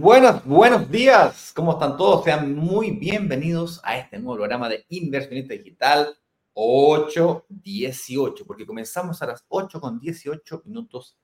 [0.00, 1.52] Buenas, buenos días.
[1.52, 2.22] ¿Cómo están todos?
[2.22, 6.16] Sean muy bienvenidos a este nuevo programa de Inversionista Digital
[6.52, 11.16] 818, porque comenzamos a las 8 con 18 minutos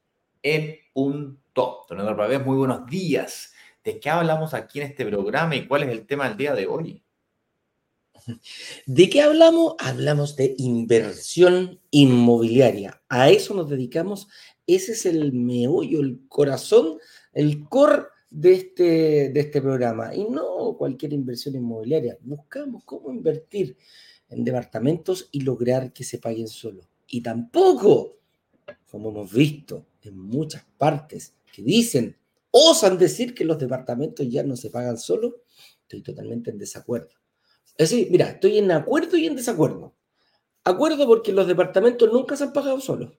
[0.43, 1.85] en punto.
[1.89, 3.53] Don Eduardo muy buenos días.
[3.85, 6.67] ¿De qué hablamos aquí en este programa y cuál es el tema del día de
[6.67, 7.05] hoy?
[8.87, 9.77] ¿De qué hablamos?
[9.79, 13.01] Hablamos de inversión inmobiliaria.
[13.09, 14.27] A eso nos dedicamos.
[14.67, 16.99] Ese es el meollo, el corazón
[17.35, 20.15] el core de este, de este programa.
[20.15, 22.19] Y no cualquier inversión inmobiliaria.
[22.21, 23.77] Buscamos cómo invertir
[24.29, 26.83] en departamentos y lograr que se paguen solo.
[27.07, 28.17] Y tampoco,
[28.91, 32.17] como hemos visto en muchas partes, que dicen,
[32.51, 35.43] osan decir que los departamentos ya no se pagan solo,
[35.83, 37.11] estoy totalmente en desacuerdo.
[37.79, 39.95] Es decir, mira, estoy en acuerdo y en desacuerdo.
[40.65, 43.13] Acuerdo porque los departamentos nunca se han pagado solos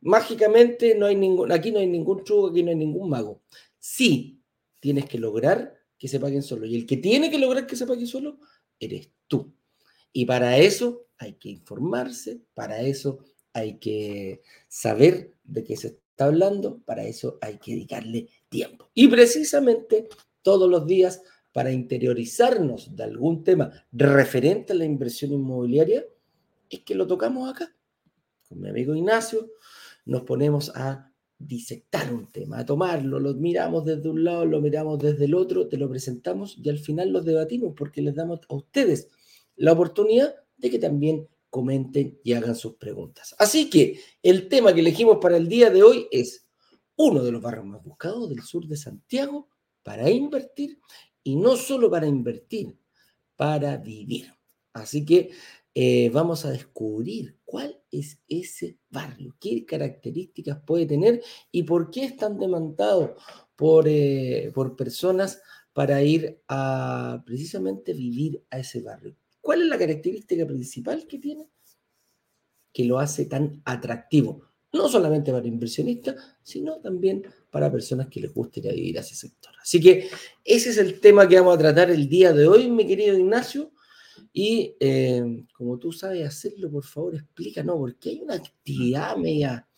[0.00, 3.42] mágicamente no hay ningún, aquí no hay ningún truco, aquí no hay ningún mago.
[3.78, 4.39] Sí,
[4.80, 6.66] tienes que lograr que se paguen solo.
[6.66, 8.38] Y el que tiene que lograr que se paguen solo,
[8.78, 9.54] eres tú.
[10.12, 16.24] Y para eso hay que informarse, para eso hay que saber de qué se está
[16.24, 18.90] hablando, para eso hay que dedicarle tiempo.
[18.94, 20.08] Y precisamente
[20.42, 26.04] todos los días, para interiorizarnos de algún tema referente a la inversión inmobiliaria,
[26.68, 27.74] es que lo tocamos acá,
[28.48, 29.50] con mi amigo Ignacio,
[30.04, 31.09] nos ponemos a
[31.40, 35.68] disectar un tema, a tomarlo, lo miramos desde un lado, lo miramos desde el otro,
[35.68, 39.08] te lo presentamos y al final los debatimos porque les damos a ustedes
[39.56, 43.34] la oportunidad de que también comenten y hagan sus preguntas.
[43.38, 46.46] Así que el tema que elegimos para el día de hoy es
[46.96, 49.48] uno de los barrios más buscados del sur de Santiago
[49.82, 50.78] para invertir
[51.24, 52.76] y no solo para invertir,
[53.34, 54.32] para vivir.
[54.74, 55.30] Así que
[55.74, 61.22] eh, vamos a descubrir cuál es ese barrio, qué características puede tener
[61.52, 63.16] y por qué es tan demandado
[63.54, 65.40] por, eh, por personas
[65.72, 69.16] para ir a precisamente vivir a ese barrio.
[69.40, 71.48] ¿Cuál es la característica principal que tiene?
[72.72, 74.42] Que lo hace tan atractivo,
[74.72, 79.02] no solamente para inversionistas, sino también para personas que les guste ir a vivir a
[79.02, 79.52] ese sector.
[79.60, 80.08] Así que
[80.44, 83.72] ese es el tema que vamos a tratar el día de hoy, mi querido Ignacio.
[84.32, 89.68] Y eh, como tú sabes hacerlo, por favor, explícanos, porque hay una actividad media,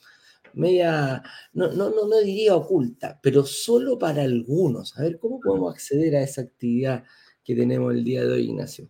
[0.52, 1.22] media,
[1.54, 4.96] no, no, no, no diría oculta, pero solo para algunos.
[4.98, 7.04] A ver, ¿cómo podemos acceder a esa actividad
[7.42, 8.88] que tenemos el día de hoy, Ignacio?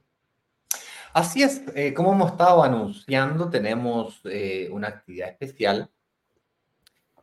[1.13, 5.91] Así es, eh, como hemos estado anunciando, tenemos eh, una actividad especial,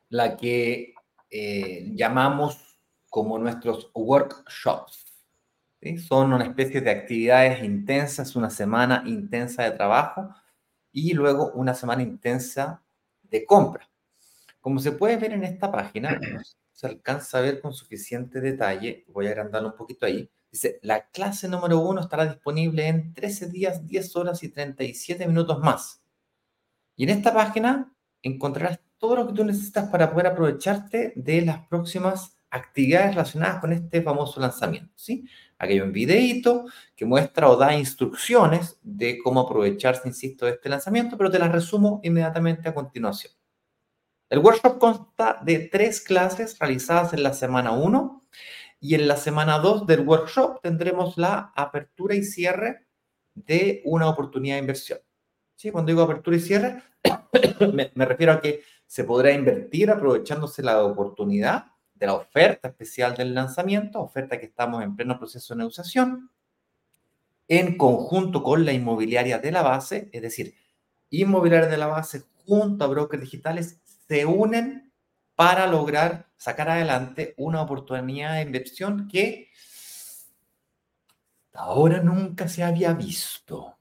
[0.09, 0.94] la que
[1.31, 2.57] llamamos
[3.09, 5.08] como nuestros workshops.
[6.07, 10.29] Son una especie de actividades intensas, una semana intensa de trabajo
[10.91, 12.84] y luego una semana intensa
[13.23, 13.89] de compra.
[14.59, 16.19] Como se puede ver en esta página,
[16.73, 21.09] se alcanza a ver con suficiente detalle, voy a agrandarlo un poquito ahí, dice, la
[21.09, 26.01] clase número uno estará disponible en 13 días, 10 horas y 37 minutos más.
[26.97, 31.66] Y en esta página encontrarás todo lo que tú necesitas para poder aprovecharte de las
[31.68, 35.25] próximas actividades relacionadas con este famoso lanzamiento, ¿sí?
[35.57, 36.65] Aquí hay un videito
[36.95, 41.51] que muestra o da instrucciones de cómo aprovecharse, insisto, de este lanzamiento, pero te las
[41.51, 43.33] resumo inmediatamente a continuación.
[44.29, 48.27] El workshop consta de tres clases realizadas en la semana 1
[48.79, 52.88] y en la semana 2 del workshop tendremos la apertura y cierre
[53.33, 54.99] de una oportunidad de inversión.
[55.55, 55.71] ¿Sí?
[55.71, 56.83] Cuando digo apertura y cierre,
[57.73, 61.65] me, me refiero a que se podrá invertir aprovechándose la oportunidad
[61.99, 66.31] de la oferta especial del lanzamiento, oferta que estamos en pleno proceso de negociación,
[67.47, 70.55] en conjunto con la inmobiliaria de la base, es decir,
[71.09, 74.91] inmobiliaria de la base junto a brokers digitales se unen
[75.35, 79.50] para lograr sacar adelante una oportunidad de inversión que
[81.53, 83.75] ahora nunca se había visto.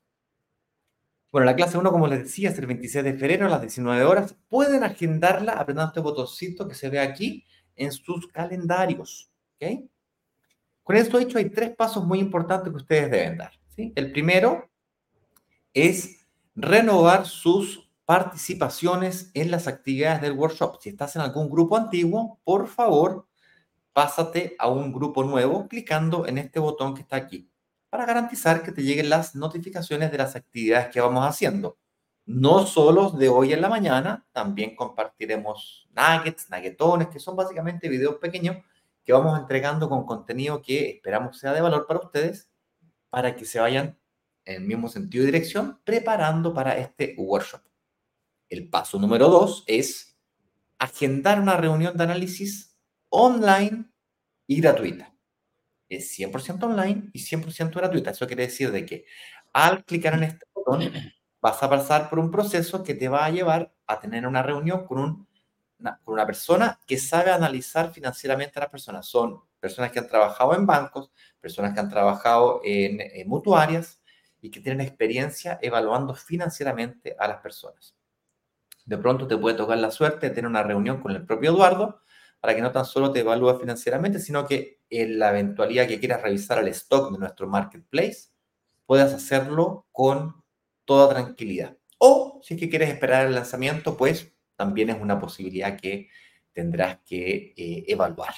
[1.30, 4.02] Bueno, la clase 1, como les decía, es el 26 de febrero a las 19
[4.04, 4.34] horas.
[4.48, 7.44] Pueden agendarla apretando este botoncito que se ve aquí
[7.78, 9.30] en sus calendarios.
[9.56, 9.88] ¿okay?
[10.82, 13.52] Con esto hecho, hay tres pasos muy importantes que ustedes deben dar.
[13.76, 14.68] El primero
[15.72, 16.26] es
[16.56, 20.78] renovar sus participaciones en las actividades del workshop.
[20.80, 23.26] Si estás en algún grupo antiguo, por favor,
[23.92, 27.50] pásate a un grupo nuevo clicando en este botón que está aquí
[27.90, 31.78] para garantizar que te lleguen las notificaciones de las actividades que vamos haciendo
[32.28, 38.16] no solo de hoy en la mañana, también compartiremos nuggets, nuggetones, que son básicamente videos
[38.16, 38.58] pequeños
[39.02, 42.50] que vamos entregando con contenido que esperamos sea de valor para ustedes,
[43.08, 43.98] para que se vayan
[44.44, 47.62] en el mismo sentido y dirección preparando para este workshop.
[48.50, 50.14] El paso número dos es
[50.78, 52.76] agendar una reunión de análisis
[53.08, 53.86] online
[54.46, 55.14] y gratuita.
[55.88, 58.10] Es 100% online y 100% gratuita.
[58.10, 59.06] Eso quiere decir de que
[59.54, 60.92] al clicar en este botón
[61.40, 64.86] vas a pasar por un proceso que te va a llevar a tener una reunión
[64.86, 65.28] con, un,
[65.78, 69.06] una, con una persona que sabe analizar financieramente a las personas.
[69.06, 74.00] Son personas que han trabajado en bancos, personas que han trabajado en, en mutuarias
[74.40, 77.94] y que tienen experiencia evaluando financieramente a las personas.
[78.84, 82.00] De pronto te puede tocar la suerte de tener una reunión con el propio Eduardo
[82.40, 86.22] para que no tan solo te evalúe financieramente, sino que en la eventualidad que quieras
[86.22, 88.28] revisar el stock de nuestro marketplace,
[88.86, 90.37] puedas hacerlo con
[90.88, 91.76] toda tranquilidad.
[91.98, 96.08] O si es que quieres esperar el lanzamiento, pues también es una posibilidad que
[96.54, 98.32] tendrás que eh, evaluar.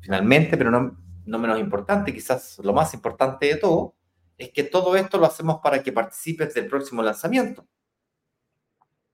[0.00, 3.94] Finalmente, pero no, no menos importante, quizás lo más importante de todo,
[4.36, 7.64] es que todo esto lo hacemos para que participes del próximo lanzamiento.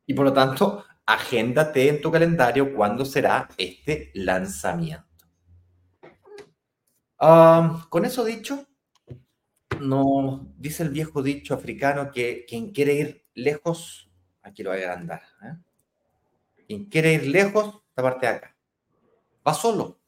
[0.07, 5.05] Y por lo tanto, agéndate en tu calendario cuándo será este lanzamiento.
[7.19, 8.67] con eso dicho,
[9.83, 14.11] no, dice el viejo dicho africano que quien quiere ir lejos,
[14.43, 15.23] aquí lo voy a agrandar.
[15.43, 15.57] ¿eh?
[16.67, 18.57] Quien quiere ir lejos, esta parte de acá.
[19.47, 20.01] Va solo.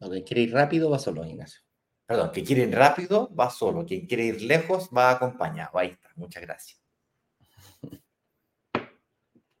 [0.00, 1.62] No, quien quiere ir rápido, va solo, Ignacio.
[2.06, 3.84] Perdón, quien quiere ir rápido, va solo.
[3.84, 5.78] Quien quiere ir lejos, va acompañado.
[5.78, 6.10] Ahí está.
[6.16, 6.80] Muchas gracias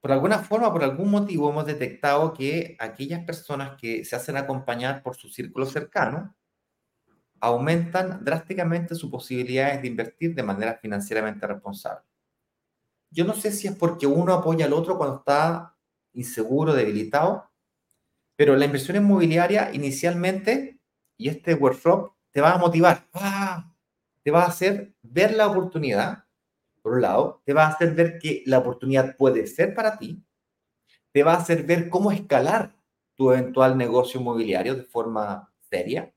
[0.00, 5.02] por alguna forma, por algún motivo, hemos detectado que aquellas personas que se hacen acompañar
[5.02, 6.34] por su círculo cercano
[7.40, 12.04] aumentan drásticamente sus posibilidades de invertir de manera financieramente responsable.
[13.10, 15.76] Yo no sé si es porque uno apoya al otro cuando está
[16.12, 17.50] inseguro, debilitado,
[18.36, 20.80] pero la inversión inmobiliaria inicialmente,
[21.16, 23.72] y este workshop, te va a motivar, ¡ah!
[24.22, 26.24] te va a hacer ver la oportunidad
[26.82, 30.22] por un lado, te va a hacer ver que la oportunidad puede ser para ti,
[31.12, 32.76] te va a hacer ver cómo escalar
[33.16, 36.12] tu eventual negocio inmobiliario de forma seria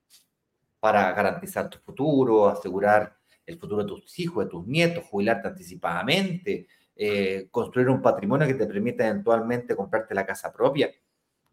[0.81, 6.67] para garantizar tu futuro, asegurar el futuro de tus hijos, de tus nietos, jubilarte anticipadamente,
[6.95, 10.91] eh, construir un patrimonio que te permita eventualmente comprarte la casa propia,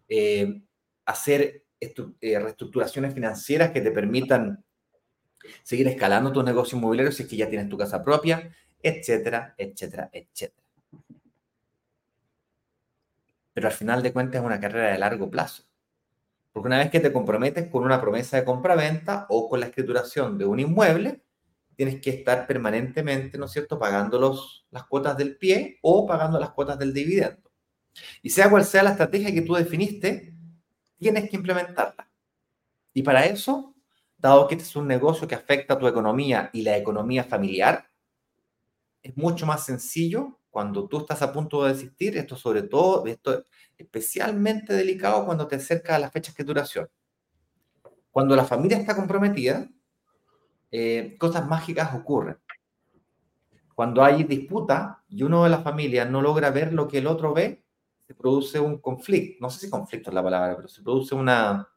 [0.09, 0.63] eh,
[1.05, 4.65] hacer eh, reestructuraciones financieras que te permitan
[5.63, 8.51] seguir escalando tus negocios inmobiliarios si es que ya tienes tu casa propia,
[8.83, 10.67] etcétera, etcétera, etcétera.
[13.53, 15.68] Pero al final de cuentas es una carrera de largo plazo.
[16.59, 20.37] Porque una vez que te comprometes con una promesa de compra-venta o con la escrituración
[20.37, 21.23] de un inmueble,
[21.77, 26.37] tienes que estar permanentemente, ¿no es cierto?, pagando los, las cuotas del pie o pagando
[26.41, 27.49] las cuotas del dividendo.
[28.23, 30.35] Y sea cual sea la estrategia que tú definiste,
[30.97, 32.11] tienes que implementarla.
[32.93, 33.77] Y para eso,
[34.17, 37.89] dado que este es un negocio que afecta a tu economía y la economía familiar,
[39.01, 43.33] es mucho más sencillo cuando tú estás a punto de desistir, esto sobre todo, esto
[43.33, 43.45] es
[43.77, 46.89] especialmente delicado cuando te acercas a las fechas de duración.
[48.11, 49.69] Cuando la familia está comprometida,
[50.73, 52.39] eh, cosas mágicas ocurren.
[53.73, 57.33] Cuando hay disputa y uno de la familia no logra ver lo que el otro
[57.33, 57.63] ve,
[58.09, 59.39] se produce un conflicto.
[59.41, 61.69] No sé si conflicto es la palabra, pero se produce una,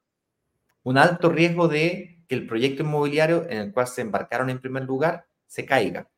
[0.81, 4.85] un alto riesgo de que el proyecto inmobiliario en el cual se embarcaron en primer
[4.85, 6.09] lugar se caiga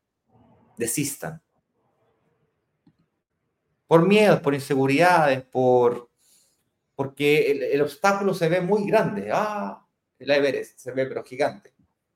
[0.77, 1.41] desistan.
[3.93, 6.09] Por miedo, por inseguridades, por
[6.95, 9.29] porque el, obstáculo se ve muy grande.
[9.31, 9.85] Ah,
[10.17, 11.71] el Everest se ve pero gigante.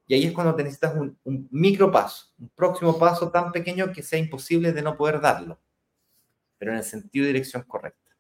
[0.08, 3.94] Y ahí es cuando te necesitas un, un micro paso, un próximo paso tan pequeño
[3.94, 5.60] que sea imposible de no poder darlo,
[6.58, 8.12] pero en el sentido y dirección correcta.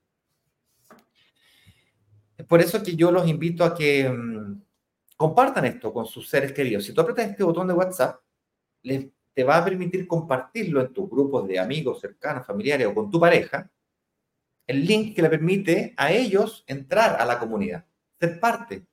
[2.37, 4.61] Es por eso que yo los invito a que mm,
[5.15, 6.85] compartan esto con sus seres queridos.
[6.85, 8.21] Si tú apretas este botón de WhatsApp,
[8.83, 9.07] les
[9.37, 13.19] te va a permitir compartirlo en tus grupos de amigos, cercanos, familiares o con tu
[13.19, 13.69] pareja,
[14.65, 17.85] el link que le permite a ellos entrar a la comunidad,
[18.19, 18.87] ser parte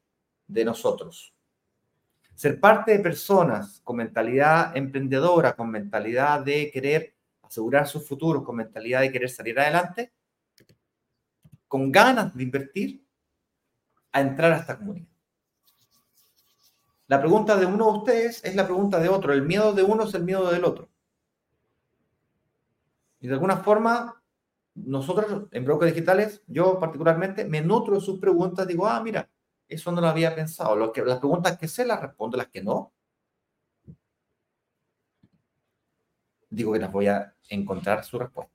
[0.47, 1.35] de nosotros,
[2.35, 8.57] ser parte de personas con mentalidad emprendedora, con mentalidad de querer asegurar sus futuros, con
[8.57, 10.13] mentalidad de querer salir adelante,
[11.67, 13.03] con ganas de invertir,
[14.13, 15.14] a entrar a esta comunidad.
[17.07, 19.33] La pregunta de uno de ustedes es la pregunta de otro.
[19.33, 20.89] El miedo de uno es el miedo del otro.
[23.21, 24.23] Y de alguna forma,
[24.75, 28.67] nosotros en Brokers Digitales, yo particularmente, me nutro de sus preguntas.
[28.67, 29.29] Digo, ah, mira,
[29.69, 30.77] eso no lo había pensado.
[30.77, 32.93] Lo que, las preguntas que sé las respondo, las que no.
[36.49, 38.55] Digo que las voy a encontrar su respuesta.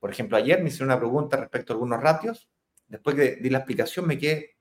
[0.00, 2.48] Por ejemplo, ayer me hicieron una pregunta respecto a algunos ratios.
[2.88, 4.56] Después que di la explicación, me quedé,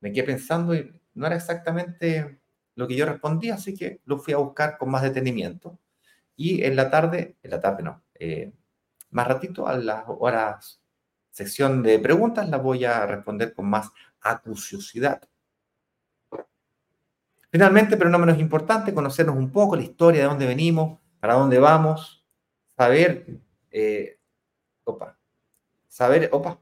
[0.00, 2.40] me quedé pensando y no era exactamente
[2.74, 5.78] lo que yo respondía, así que lo fui a buscar con más detenimiento.
[6.36, 8.52] Y en la tarde, en la tarde no, eh,
[9.10, 10.82] más ratito, a las horas
[11.30, 15.22] sección de preguntas las voy a responder con más acuciosidad.
[17.50, 21.58] Finalmente, pero no menos importante, conocernos un poco la historia, de dónde venimos, para dónde
[21.58, 22.26] vamos,
[22.76, 23.26] saber,
[23.70, 24.18] eh,
[24.84, 25.18] opa,
[25.88, 26.60] saber, opa,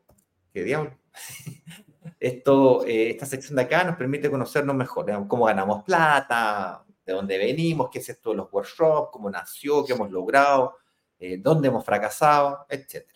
[0.52, 0.96] qué diablo.
[2.20, 7.38] Esto, eh, esta sección de acá nos permite conocernos mejor, cómo ganamos plata, de dónde
[7.38, 10.78] venimos, qué es esto de los workshops, cómo nació, qué hemos logrado,
[11.18, 13.06] eh, dónde hemos fracasado, etc.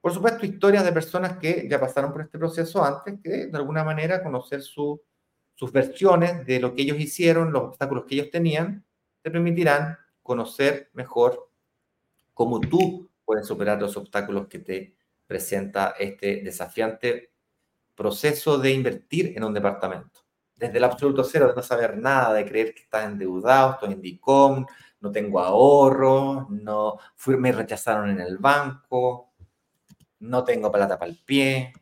[0.00, 3.84] Por supuesto, historias de personas que ya pasaron por este proceso antes, que de alguna
[3.84, 5.00] manera conocer sus
[5.72, 8.84] versiones de lo que ellos hicieron, los obstáculos que ellos tenían,
[9.22, 11.48] te permitirán conocer mejor
[12.34, 17.31] cómo tú puedes superar los obstáculos que te presenta este desafiante
[17.94, 20.20] proceso de invertir en un departamento.
[20.56, 24.00] Desde el absoluto cero, de no saber nada, de creer que estás endeudado, estoy en
[24.00, 24.66] DICOM,
[25.00, 29.32] no tengo ahorro, no, me rechazaron en el banco,
[30.20, 31.72] no tengo plata para el pie,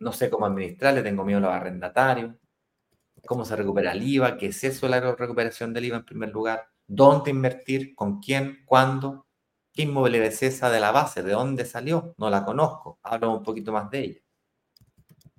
[0.00, 2.34] no sé cómo administrar, le tengo miedo a los arrendatarios,
[3.26, 6.68] cómo se recupera el IVA, qué es eso la recuperación del IVA en primer lugar,
[6.86, 9.26] dónde invertir, con quién, cuándo,
[9.72, 13.42] qué inmobiliaria es esa de la base, de dónde salió, no la conozco, hablo un
[13.42, 14.20] poquito más de ella.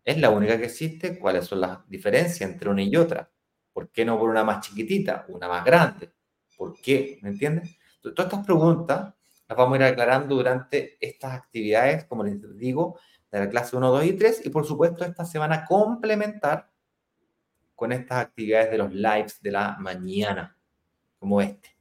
[0.08, 3.30] Es la única que existe, cuáles son las diferencias entre una y otra.
[3.74, 6.14] ¿Por qué no por una más chiquitita, una más grande?
[6.56, 7.20] ¿Por qué?
[7.22, 7.78] ¿Me entiendes?
[8.02, 9.14] Todas estas preguntas
[9.50, 12.98] las vamos a ir aclarando durante estas actividades, como les digo,
[13.30, 16.72] de la clase 1, 2 y 3, y por supuesto estas se van a complementar
[17.76, 20.58] con estas actividades de los lives de la mañana,
[21.20, 21.76] como este.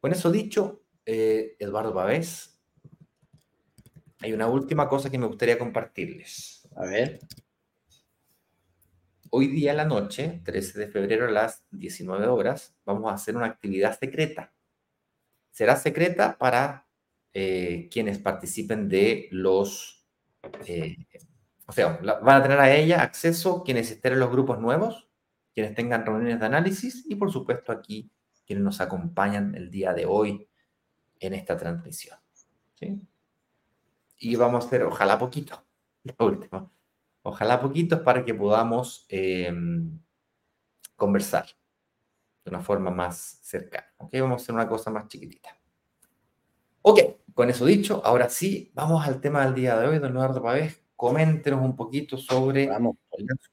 [0.00, 2.62] Con eso dicho, eh, Eduardo Pavés,
[4.20, 6.59] hay una última cosa que me gustaría compartirles.
[6.80, 7.18] A ver.
[9.28, 13.36] Hoy día en la noche, 13 de febrero a las 19 horas, vamos a hacer
[13.36, 14.54] una actividad secreta.
[15.50, 16.88] Será secreta para
[17.34, 20.06] eh, quienes participen de los...
[20.64, 20.96] Eh,
[21.66, 25.06] o sea, van a tener a ella acceso quienes estén en los grupos nuevos,
[25.52, 28.10] quienes tengan reuniones de análisis y por supuesto aquí
[28.46, 30.48] quienes nos acompañan el día de hoy
[31.18, 32.18] en esta transmisión.
[32.74, 33.02] ¿sí?
[34.16, 35.62] Y vamos a hacer, ojalá poquito,
[36.18, 36.70] la última
[37.22, 40.00] Ojalá poquitos para que podamos em,
[40.96, 41.46] conversar
[42.44, 43.86] de una forma más cercana.
[43.98, 44.10] ¿Ok?
[44.14, 45.54] Vamos a hacer una cosa más chiquitita.
[46.82, 46.98] Ok,
[47.34, 50.82] con eso dicho, ahora sí, vamos al tema del día de hoy, don Eduardo Pavés.
[50.96, 52.80] Coméntenos un poquito sobre las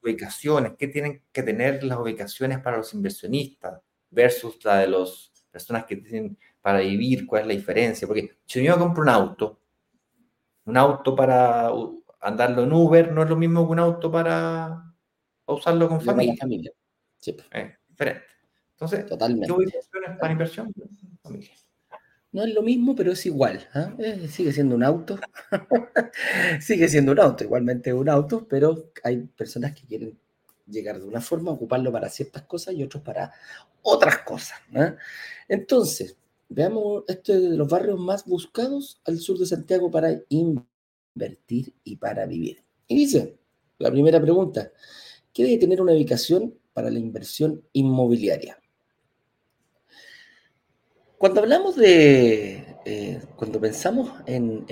[0.01, 5.85] ubicaciones, qué tienen que tener las ubicaciones para los inversionistas versus la de las personas
[5.85, 8.07] que tienen para vivir, cuál es la diferencia.
[8.07, 9.59] Porque si yo compro un auto,
[10.65, 11.71] un auto para
[12.19, 14.87] andarlo en Uber no es lo mismo que un auto para,
[15.45, 16.35] usarlo con familia.
[16.39, 16.71] familia.
[17.17, 17.35] Sí.
[17.87, 18.25] diferente.
[18.73, 19.47] Entonces, Totalmente.
[19.47, 20.73] ¿qué para inversión?
[21.23, 21.51] Familia.
[22.31, 23.67] No es lo mismo, pero es igual.
[23.73, 23.93] ¿ah?
[23.97, 25.17] Eh, sigue siendo un auto.
[26.61, 30.19] sigue siendo un auto, igualmente un auto, pero hay personas que quieren
[30.67, 33.33] llegar de una forma, ocuparlo para ciertas cosas y otros para
[33.81, 34.59] otras cosas.
[34.75, 34.95] ¿ah?
[35.47, 36.17] Entonces,
[36.49, 40.76] veamos esto de los barrios más buscados al sur de Santiago para invertir
[41.17, 42.63] invertir y para vivir.
[42.87, 43.37] Y dice,
[43.79, 44.71] la primera pregunta,
[45.33, 48.59] ¿qué debe tener una ubicación para la inversión inmobiliaria?
[51.17, 54.65] Cuando hablamos de, eh, cuando pensamos en,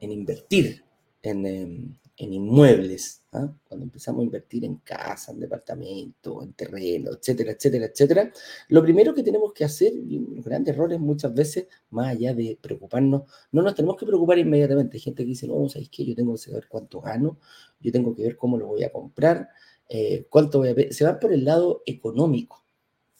[0.00, 0.84] invertir
[1.22, 3.52] en, en inmuebles, ¿ah?
[3.68, 8.32] cuando empezamos a invertir en casa, en departamento, en terreno, etcétera, etcétera, etcétera,
[8.68, 12.32] lo primero que tenemos que hacer, y un gran error es muchas veces, más allá
[12.32, 14.96] de preocuparnos, no nos tenemos que preocupar inmediatamente.
[14.96, 16.04] Hay gente que dice, no, ¿sabéis qué?
[16.04, 17.38] Yo tengo que saber cuánto gano,
[17.80, 19.48] yo tengo que ver cómo lo voy a comprar,
[19.88, 20.94] eh, cuánto voy a ver.
[20.94, 22.64] Se van por el lado económico,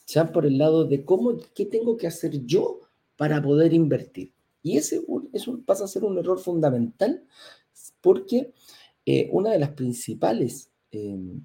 [0.04, 2.82] se van por el lado de cómo, qué tengo que hacer yo
[3.16, 4.32] para poder invertir.
[4.62, 7.24] Y ese, eso pasa a ser un error fundamental
[8.00, 8.52] porque
[9.06, 11.44] eh, una de las principales, em,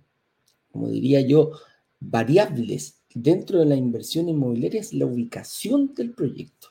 [0.72, 1.51] como diría yo,
[2.00, 6.70] variables dentro de la inversión inmobiliaria es la ubicación del proyecto.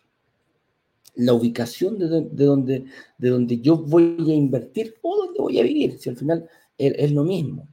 [1.15, 2.09] La ubicación de,
[2.45, 2.85] donde,
[3.19, 7.11] de donde yo voy a invertir o donde voy a vivir, si al final es,
[7.11, 7.69] lo mismo.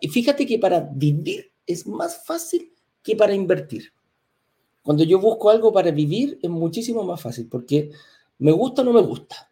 [0.00, 3.92] y fíjate que para vivir es más fácil que para invertir.
[4.82, 7.92] Cuando yo busco algo para vivir es muchísimo más fácil porque
[8.38, 9.51] me gusta o no me gusta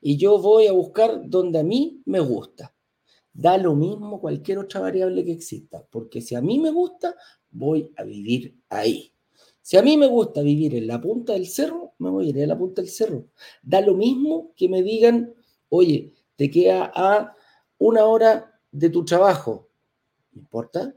[0.00, 2.74] y yo voy a buscar donde a mí me gusta.
[3.32, 7.14] Da lo mismo cualquier otra variable que exista, porque si a mí me gusta,
[7.50, 9.12] voy a vivir ahí.
[9.60, 12.42] Si a mí me gusta vivir en la punta del cerro, me voy a ir
[12.42, 13.26] a la punta del cerro.
[13.62, 15.34] Da lo mismo que me digan,
[15.68, 17.36] oye, te queda a
[17.78, 19.68] una hora de tu trabajo.
[20.32, 20.94] No importa,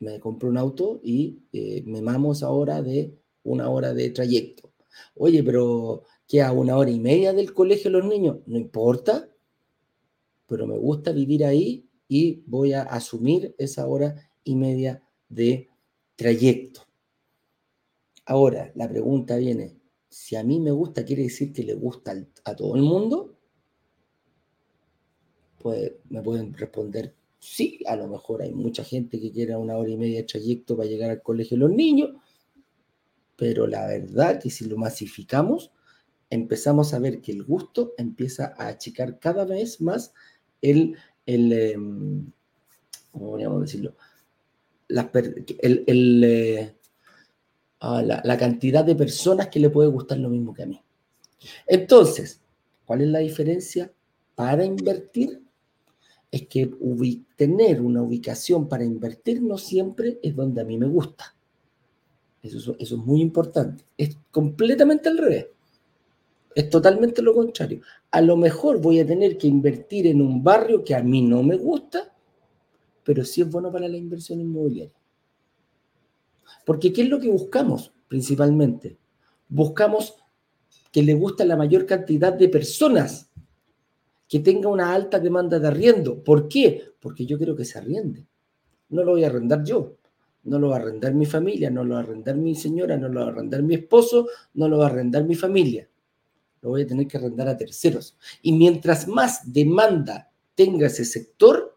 [0.00, 4.72] me compro un auto y eh, me mamo esa hora de una hora de trayecto.
[5.14, 9.28] Oye, pero que a una hora y media del colegio los niños, no importa,
[10.46, 15.68] pero me gusta vivir ahí y voy a asumir esa hora y media de
[16.16, 16.82] trayecto.
[18.24, 19.76] Ahora, la pregunta viene,
[20.08, 22.14] si a mí me gusta, ¿quiere decir que le gusta
[22.44, 23.36] a todo el mundo?
[25.60, 29.90] Pues me pueden responder, sí, a lo mejor hay mucha gente que quiera una hora
[29.90, 32.10] y media de trayecto para llegar al colegio los niños,
[33.36, 35.70] pero la verdad que si lo masificamos,
[36.30, 40.12] empezamos a ver que el gusto empieza a achicar cada vez más
[40.60, 42.32] el, el em,
[43.12, 43.94] ¿cómo podríamos decirlo?
[46.24, 46.74] eh,
[47.80, 50.80] ah, la, la, cantidad de personas que le puede gustar lo mismo que a mí.
[51.66, 52.40] Entonces,
[52.84, 53.92] ¿cuál es la diferencia
[54.34, 55.42] para invertir?
[56.30, 56.70] Es que
[57.36, 61.34] tener una ubicación para invertir no siempre es donde a mí me gusta.
[62.42, 63.84] Eso, eso es muy importante.
[63.96, 65.46] Es completamente al revés.
[66.56, 67.82] Es totalmente lo contrario.
[68.10, 71.42] A lo mejor voy a tener que invertir en un barrio que a mí no
[71.42, 72.14] me gusta,
[73.04, 74.94] pero sí es bueno para la inversión inmobiliaria.
[76.64, 78.96] Porque ¿qué es lo que buscamos principalmente?
[79.50, 80.14] Buscamos
[80.90, 83.30] que le guste a la mayor cantidad de personas,
[84.26, 86.24] que tenga una alta demanda de arriendo.
[86.24, 86.84] ¿Por qué?
[86.98, 88.26] Porque yo quiero que se arriende.
[88.88, 89.98] No lo voy a arrendar yo,
[90.44, 93.10] no lo va a arrendar mi familia, no lo va a arrendar mi señora, no
[93.10, 95.86] lo va a arrendar mi esposo, no lo va a arrendar mi familia
[96.66, 98.16] lo voy a tener que arrendar a terceros.
[98.42, 101.76] Y mientras más demanda tenga ese sector,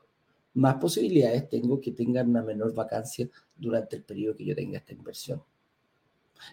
[0.55, 4.93] más posibilidades tengo que tengan una menor vacancia durante el periodo que yo tenga esta
[4.93, 5.43] inversión.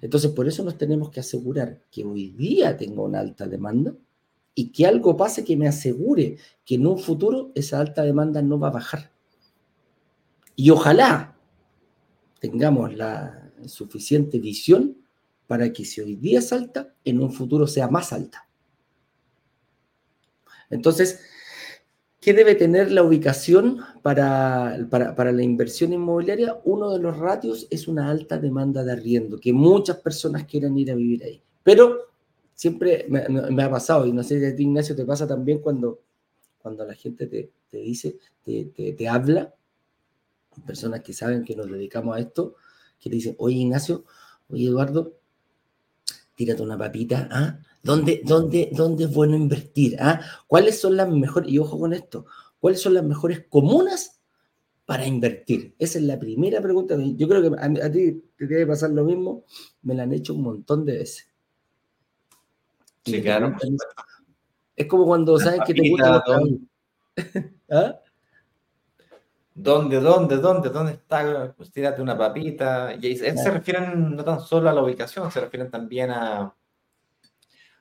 [0.02, 3.94] Entonces, por eso nos tenemos que asegurar que hoy día tengo una alta demanda
[4.54, 8.58] y que algo pase que me asegure que en un futuro esa alta demanda no
[8.58, 9.12] va a bajar.
[10.56, 11.38] Y ojalá
[12.38, 14.95] tengamos la suficiente visión
[15.46, 18.46] para que si hoy día es alta, en un futuro sea más alta.
[20.70, 21.20] Entonces,
[22.20, 26.58] ¿qué debe tener la ubicación para, para, la inversión inmobiliaria?
[26.64, 30.90] Uno de los ratios es una alta demanda de arriendo, que muchas personas quieren ir
[30.90, 31.42] a vivir ahí.
[31.62, 32.06] Pero
[32.54, 36.00] siempre me, ha pasado, y no sé si Ignacio, te pasa también cuando,
[36.58, 39.54] cuando la gente te, dice, te, te, habla,
[40.66, 42.56] personas que saben que nos dedicamos a esto,
[42.98, 44.04] que te dicen, oye Ignacio,
[44.48, 45.12] oye Eduardo,
[46.36, 47.58] tírate una papita, ¿ah?
[47.82, 49.96] ¿Dónde, dónde, ¿Dónde es bueno invertir?
[49.98, 50.20] ¿ah?
[50.46, 52.26] ¿Cuáles son las mejores, y ojo con esto,
[52.60, 54.20] cuáles son las mejores comunas
[54.84, 55.74] para invertir?
[55.78, 56.96] Esa es la primera pregunta.
[56.98, 59.44] Yo creo que a, ti te debe pasar lo mismo,
[59.82, 61.26] me la han hecho un montón de veces.
[63.04, 63.56] Sí, claro.
[64.74, 66.22] Es como cuando sabes que te gusta...
[67.70, 68.00] ¿Ah?
[69.58, 71.54] ¿Dónde, dónde, dónde, dónde está?
[71.56, 72.94] Pues tírate una papita.
[73.00, 76.54] Y se refieren no tan solo a la ubicación, se refieren también a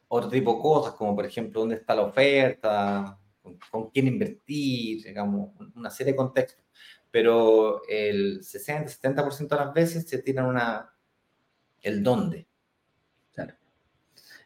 [0.07, 3.19] otro tipo de cosas, como por ejemplo, dónde está la oferta,
[3.69, 6.63] con, quién invertir, digamos, una serie de contextos.
[7.11, 10.93] Pero el 60-70% de las veces se tiran una,
[11.81, 12.47] el dónde.
[13.33, 13.53] Claro.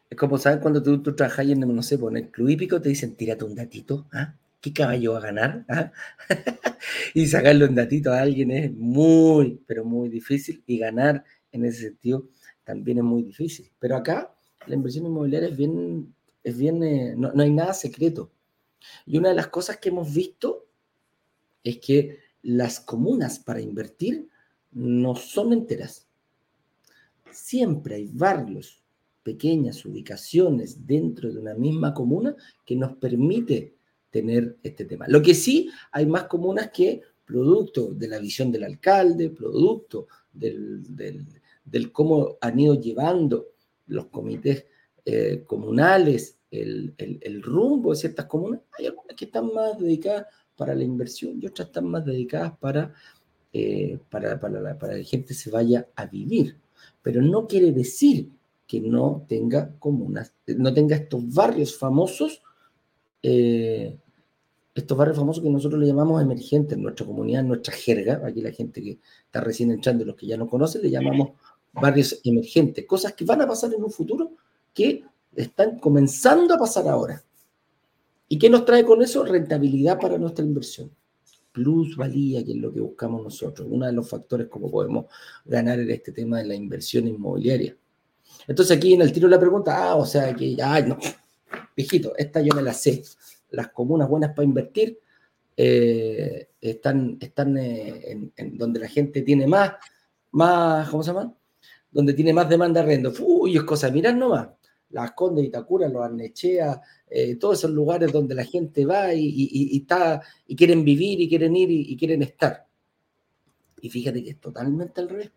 [0.08, 0.58] Es como, ¿sabes?
[0.58, 3.44] Cuando tú, tú trabajas en, no sé, pues, en el club hípico, te dicen, tírate
[3.44, 4.34] un datito, ¿ah?
[4.60, 5.64] ¿qué caballo va a ganar?
[5.68, 5.92] ¿Ah?
[7.14, 10.62] y sacarle un datito a alguien es muy, pero muy difícil.
[10.66, 12.28] Y ganar en ese sentido
[12.64, 13.70] también es muy difícil.
[13.78, 14.34] Pero acá
[14.66, 18.30] la inversión inmobiliaria es bien, es bien eh, no, no hay nada secreto.
[19.06, 20.66] Y una de las cosas que hemos visto
[21.62, 24.28] es que las comunas para invertir
[24.72, 26.06] no son enteras.
[27.30, 28.82] Siempre hay barrios,
[29.22, 33.76] pequeñas ubicaciones dentro de una misma comuna que nos permite
[34.10, 35.06] tener este tema.
[35.08, 40.82] Lo que sí, hay más comunas que producto de la visión del alcalde, producto del,
[41.92, 43.50] cómo han ido llevando
[43.86, 44.66] los comités
[45.04, 50.84] eh, comunales el, rumbo de ciertas comunas, hay algunas que están más dedicadas para la
[50.84, 52.92] inversión y otras están más dedicadas para,
[53.52, 56.56] eh, para, para, para que la gente se vaya a vivir.
[57.02, 58.30] Pero no quiere decir
[58.66, 62.42] que no tenga comunas, no tenga estos barrios famosos
[63.22, 63.98] eh,
[64.74, 68.40] estos barrios famosos que nosotros le llamamos emergentes en nuestra comunidad, en nuestra jerga, aquí
[68.40, 71.30] la gente que está recién entrando y los que ya no conocen, le llamamos
[71.72, 74.32] barrios emergentes, cosas que van a pasar en un futuro
[74.72, 75.04] que
[75.34, 77.22] están comenzando a pasar ahora.
[78.28, 79.24] ¿Y qué nos trae con eso?
[79.24, 80.90] Rentabilidad para nuestra inversión.
[81.52, 83.66] Plusvalía, que es lo que buscamos nosotros.
[83.68, 85.06] Uno de los factores como podemos
[85.44, 87.76] ganar en este tema de la inversión inmobiliaria.
[88.46, 90.96] Entonces aquí en el tiro la pregunta, ah, o sea que, ay, no,
[91.76, 93.02] viejito, esta yo me la sé.
[93.50, 94.98] Las comunas buenas para invertir
[95.56, 99.72] eh, están, están eh, en, donde la gente tiene más,
[100.32, 101.34] más, ¿cómo se llama?
[101.90, 103.12] Donde tiene más demanda de arrendo.
[103.20, 104.48] Uy, es cosa, mirad nomás.
[104.90, 110.22] Las Condes, Itacura, Los Arnechea, eh, todos esos lugares donde la gente va y, está,
[110.46, 112.66] y quieren vivir y quieren ir y, quieren estar.
[113.80, 115.30] Y fíjate que es totalmente al revés.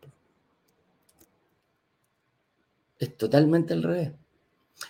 [2.98, 4.12] Es totalmente al revés.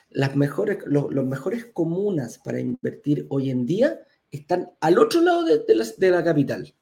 [0.09, 3.99] Las mejores, los, mejores comunas para invertir hoy en día
[4.31, 5.63] están al otro lado de,
[5.97, 6.73] de la capital.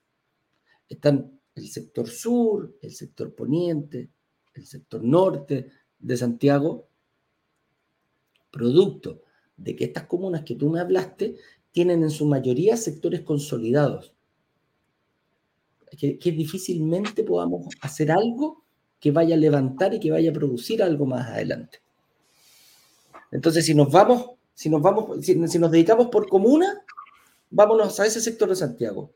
[0.88, 4.10] Están el sector sur, el sector poniente,
[4.54, 5.70] el sector norte
[6.00, 6.88] de Santiago,
[8.52, 9.22] producto
[9.56, 11.38] de que estas comunas que tú me hablaste
[11.72, 14.14] tienen en su mayoría sectores consolidados.
[15.98, 18.64] Que, difícilmente podamos hacer algo
[19.00, 21.80] que vaya a levantar y que vaya a producir algo más adelante.
[23.32, 26.84] Entonces, si nos vamos, si nos vamos, si, nos dedicamos por comuna,
[27.50, 29.14] vámonos a ese sector de Santiago.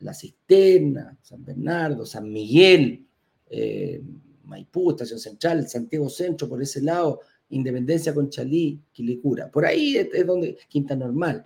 [0.00, 3.06] La Cisterna, San Bernardo, San Miguel,
[3.48, 4.02] eh,
[4.44, 9.50] Maipú, Estación Central, Santiago Centro, por ese lado, Independencia con Chalí, Quilicura.
[9.50, 11.44] Por ahí es, donde Quinta Normal.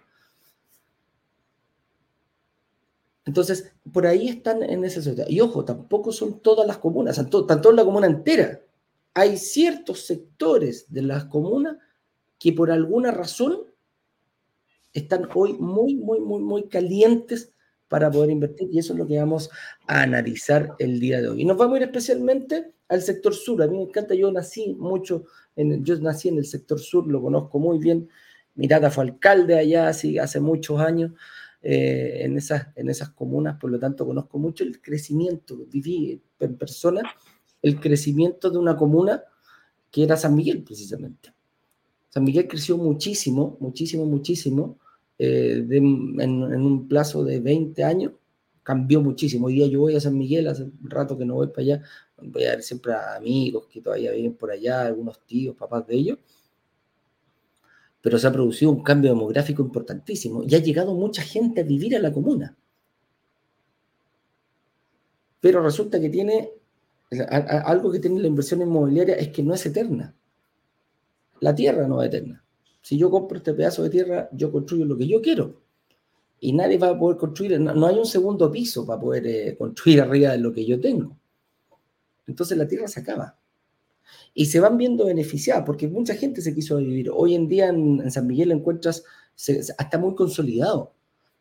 [3.27, 5.29] Entonces, por ahí están en esa sociedad.
[5.29, 8.63] Y ojo, tampoco son todas las comunas, tanto en la comuna entera.
[9.13, 11.77] Hay ciertos sectores de las comunas
[12.39, 13.65] que por alguna razón
[14.93, 17.53] están hoy muy, muy, muy, muy calientes
[17.89, 19.51] para poder invertir y eso es lo que vamos
[19.87, 21.43] a analizar el día de hoy.
[21.43, 23.63] Y nos vamos a ir especialmente al sector sur.
[23.63, 25.25] A mí me encanta, yo nací mucho,
[25.57, 28.09] en, yo nací en el sector sur, lo conozco muy bien.
[28.55, 31.13] Mi fue alcalde allá hace muchos años
[31.63, 36.57] eh, en, esas, en esas comunas, por lo tanto conozco mucho el crecimiento, viví en
[36.57, 37.03] persona
[37.63, 39.23] el crecimiento de una comuna
[39.91, 41.33] que era San Miguel precisamente.
[42.09, 44.79] San Miguel creció muchísimo, muchísimo, muchísimo
[45.19, 46.21] eh, en,
[46.55, 48.13] un plazo de 20 años,
[48.63, 49.47] cambió muchísimo.
[49.47, 51.83] Hoy día yo voy a San Miguel, hace un rato que no voy para allá,
[52.17, 55.97] voy a ver siempre a amigos que todavía viven por allá, algunos tíos, papás de
[55.97, 56.19] ellos.
[58.01, 61.97] Pero se ha producido un cambio demográfico importantísimo y ha llegado mucha gente a vivir
[61.97, 62.57] a la comuna.
[65.41, 66.51] Pero resulta que tiene,
[67.65, 70.15] algo que tiene la inversión inmobiliaria es que no es eterna.
[71.41, 72.45] La tierra no es eterna.
[72.81, 75.61] Si yo compro este pedazo de tierra, yo construyo lo que yo quiero.
[76.41, 80.01] Y nadie va a poder construir, no, hay un segundo piso para poder eh, construir
[80.01, 81.17] arriba de lo que yo tengo.
[82.27, 83.37] Entonces la tierra se acaba.
[84.33, 87.11] Y se van viendo beneficiadas, porque mucha gente se quiso vivir.
[87.13, 89.05] Hoy en día en, San Miguel encuentras,
[89.77, 90.95] hasta muy consolidado.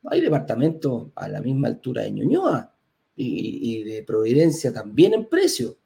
[0.05, 2.73] Hay departamentos a la misma altura de Ñuñoa
[3.15, 5.77] y, y de Providencia también en precio.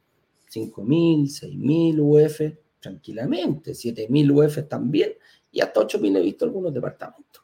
[0.51, 5.13] 5.000, 6.000 UF tranquilamente, 7.000 UF también
[5.51, 7.43] y hasta 8.000 he visto algunos departamentos.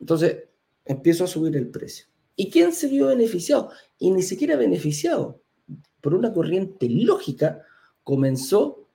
[0.00, 0.44] Entonces,
[0.84, 2.06] empiezo a subir el precio.
[2.34, 3.70] ¿Y quién se vio beneficiado?
[3.98, 5.40] Y ni siquiera beneficiado.
[6.00, 7.62] Por una corriente lógica,
[8.02, 8.88] comenzó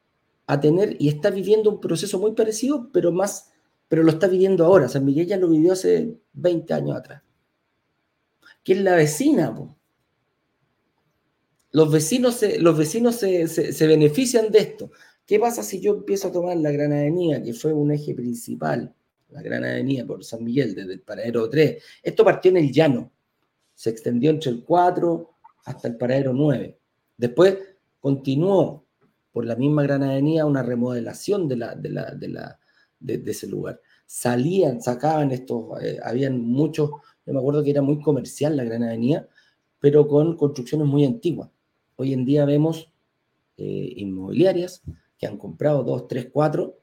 [0.48, 3.52] a tener y está viviendo un proceso muy parecido, pero más,
[3.88, 4.90] pero lo está viviendo ahora.
[4.90, 7.24] San Miguel ya lo vivió hace 20 años atrás.
[8.64, 9.56] Que es la vecina,
[11.78, 14.90] Los vecinos, se, los vecinos se benefician de esto.
[15.28, 18.96] ¿Qué pasa si yo empiezo a tomar la Gran Avenida, que fue un eje principal,
[19.30, 21.84] la Gran por San Miguel, desde el paradero 3?
[22.02, 23.12] Esto partió en el llano,
[23.76, 25.30] se extendió entre el 4
[25.66, 26.80] hasta el paradero 9.
[27.16, 27.60] Después
[28.00, 28.88] continuó
[29.32, 32.60] por la misma Gran Avenida una remodelación de, la, de, la, de, la,
[33.00, 33.80] de, ese lugar.
[34.08, 36.90] Salían, sacaban estos, eh, habían muchos,
[37.24, 39.28] yo me acuerdo que era muy comercial la Gran Avenida,
[39.80, 41.52] pero con construcciones muy antiguas.
[42.00, 42.92] Hoy en día vemos
[43.58, 44.84] eh, inmobiliarias
[45.18, 46.78] que han comprado dos, tres, cuatro,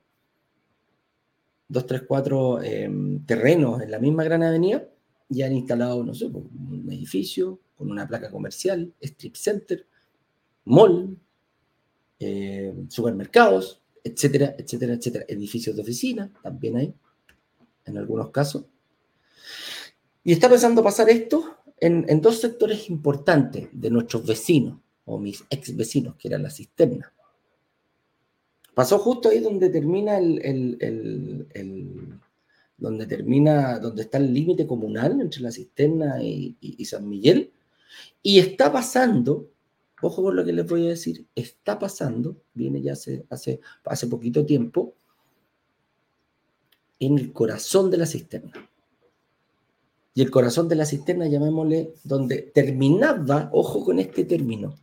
[1.68, 4.88] dos, tres, cuatro em, terrenos en la misma gran avenida
[5.30, 9.86] y han instalado, no sé, pues, un edificio con una placa comercial, strip center,
[10.64, 11.16] mall,
[12.18, 15.26] em, supermercados, etcétera, etcétera, etcétera.
[15.28, 16.92] Edificios de oficina también hay,
[17.84, 18.64] en algunos casos.
[20.24, 25.44] Y está empezando a pasar esto en dos sectores importantes de nuestros vecinos, o mis
[25.50, 27.12] ex vecinos, que eran la cisterna.
[28.74, 31.46] Pasó justo ahí donde termina el,
[32.76, 37.52] donde termina, donde está el límite comunal entre la cisterna y, San Miguel.
[38.22, 39.48] Y está pasando,
[40.02, 44.06] ojo con lo que les voy a decir, está pasando, viene ya hace, hace, hace
[44.08, 44.94] poquito tiempo,
[46.98, 48.52] en el corazón de la cisterna.
[50.14, 54.76] Y el corazón de la cisterna, llamémosle, donde terminaba, ojo con este término,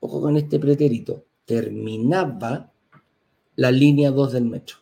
[0.00, 2.72] ojo con este pretérito, terminaba
[3.56, 4.76] la línea 2 del metro.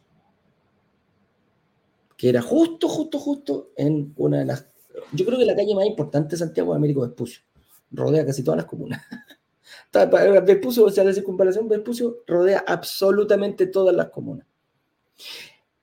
[2.16, 4.66] Que era justo, justo, justo en una de las.
[5.12, 7.42] Yo creo que la calle más importante de Santiago es Américo Vespucio.
[7.90, 9.00] Rodea casi todas las comunas.
[10.44, 14.46] Vespucio, o sea, la circunvalación Vespucio rodea absolutamente todas las comunas.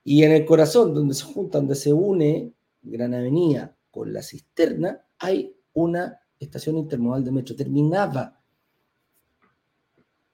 [0.04, 5.04] Y en el corazón, donde se junta, donde se une Gran Avenida con la cisterna,
[5.18, 7.56] hay una estación intermodal de metro.
[7.56, 8.40] Terminaba,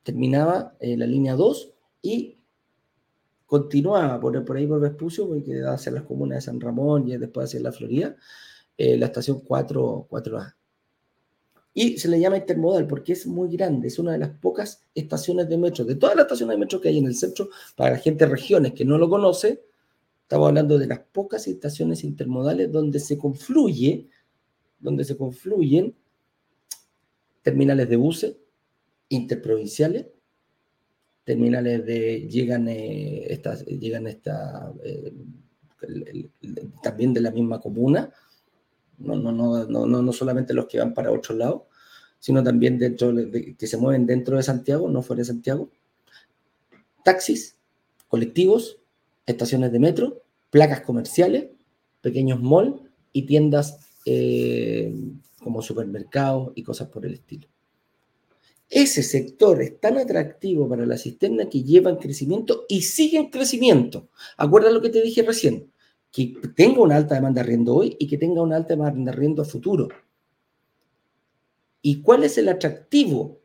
[0.02, 2.38] terminaba eh, la línea 2 y
[3.46, 7.16] continuaba por, por ahí por Vespucio, porque da hacia las comunas de San Ramón y
[7.16, 8.16] después hacia la Florida,
[8.76, 10.54] eh, la estación 4, 4A.
[11.74, 15.48] Y se le llama intermodal porque es muy grande, es una de las pocas estaciones
[15.48, 17.98] de metro, de todas las estaciones de metro que hay en el centro, para la
[17.98, 19.64] gente de regiones que no lo conoce,
[20.22, 24.08] estamos hablando de las pocas estaciones intermodales donde se confluye,
[24.80, 25.94] donde se confluyen
[27.42, 28.36] terminales de buses
[29.12, 30.06] interprovinciales,
[31.24, 35.12] terminales de, llegan, eh, estas, llegan esta, eh,
[36.82, 38.10] también de la misma comuna,
[38.98, 41.68] no, no, no, no, no solamente los que van para otro lado,
[42.18, 45.70] sino también dentro de, que se mueven dentro de Santiago, no fuera de Santiago.
[47.04, 47.56] Taxis,
[48.08, 48.78] colectivos,
[49.26, 51.50] estaciones de metro, placas comerciales,
[52.00, 52.80] pequeños malls
[53.12, 54.94] y tiendas eh,
[55.42, 57.48] como supermercados y cosas por el estilo.
[58.74, 63.28] Ese sector es tan atractivo para la cisterna que lleva en crecimiento y sigue en
[63.28, 64.08] crecimiento.
[64.38, 65.70] Acuerda lo que te dije recién
[66.10, 69.10] que tenga una alta demanda de arriendo hoy y que tenga una alta demanda de
[69.10, 69.88] arriendo a futuro.
[71.80, 73.40] ¿Y cuál es el atractivo?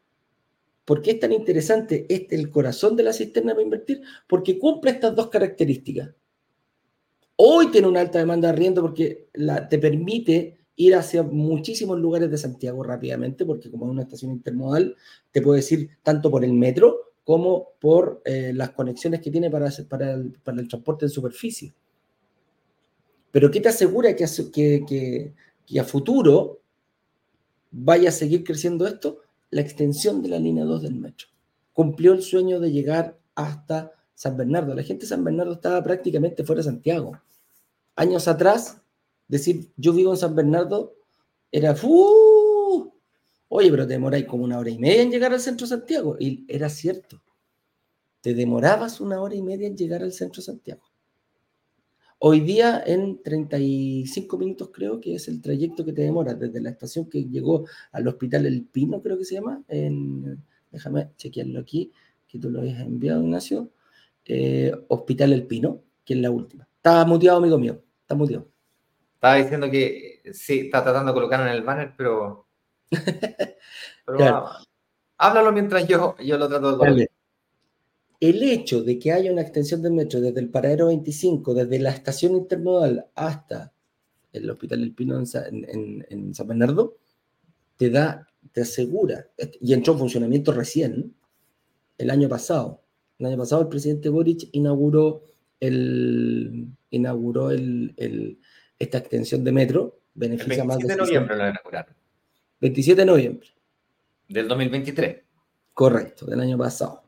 [0.83, 4.01] ¿Por qué es tan interesante este, el corazón de la cisterna para invertir?
[4.27, 6.11] Porque cumple estas dos características.
[7.37, 12.31] Hoy tiene una alta demanda de arriendo porque la, te permite ir hacia muchísimos lugares
[12.31, 14.95] de Santiago rápidamente, porque como es una estación intermodal,
[15.31, 19.69] te puede ir tanto por el metro como por eh, las conexiones que tiene para,
[19.89, 21.73] para el transporte en superficie.
[23.31, 25.33] Pero ¿qué te asegura que, que,
[25.65, 26.61] que, a futuro
[27.71, 29.19] vaya a seguir creciendo esto?
[29.49, 31.27] La extensión de la línea 2 del metro.
[31.73, 34.73] Cumplió el sueño de llegar hasta San Bernardo.
[34.73, 37.19] La gente de San Bernardo estaba prácticamente fuera de Santiago.
[37.95, 38.81] Años atrás,
[39.27, 40.95] decir yo vivo en San Bernardo
[41.51, 42.91] era ¡uh!
[43.49, 46.17] Oye, pero te demoráis como una hora y media en llegar al centro Santiago.
[46.19, 47.21] Y era cierto.
[48.21, 50.81] Te demorabas una hora y media en llegar al centro Santiago.
[52.19, 56.71] Hoy día en 35 minutos creo que es el trayecto que te demora desde la
[56.71, 59.63] estación que llegó al Hospital El Pino, creo que se llama.
[59.67, 61.91] En, déjame chequearlo aquí,
[62.27, 63.71] que tú lo habías enviado, Ignacio.
[64.25, 66.67] Eh, Hospital El Pino, que es la última.
[66.75, 67.81] Está muteado, amigo mío.
[68.01, 68.49] Está muteado.
[69.17, 72.45] Estaba diciendo que sí, está tratando de colocarlo en el banner, pero...
[75.17, 77.09] háblalo mientras yo, yo lo trato de colocar.
[78.19, 81.89] El hecho de que haya una extensión del metro desde el paradero 25, desde la
[81.89, 83.73] estación intermodal hasta
[84.33, 86.97] el Hospital del Pino en, San Bernardo,
[87.75, 91.15] te da, te asegura, y entró en funcionamiento recién,
[91.97, 92.83] el año pasado.
[93.17, 95.23] El año pasado el presidente Boric inauguró,
[95.59, 98.39] el, inauguró el,
[98.79, 100.85] esta extensión de metro, beneficia más de...
[100.87, 101.95] 27 de noviembre lo inauguraron.
[102.61, 103.47] 27 de noviembre.
[104.27, 105.17] Del 2023.
[105.73, 107.03] Correcto, del año pasado.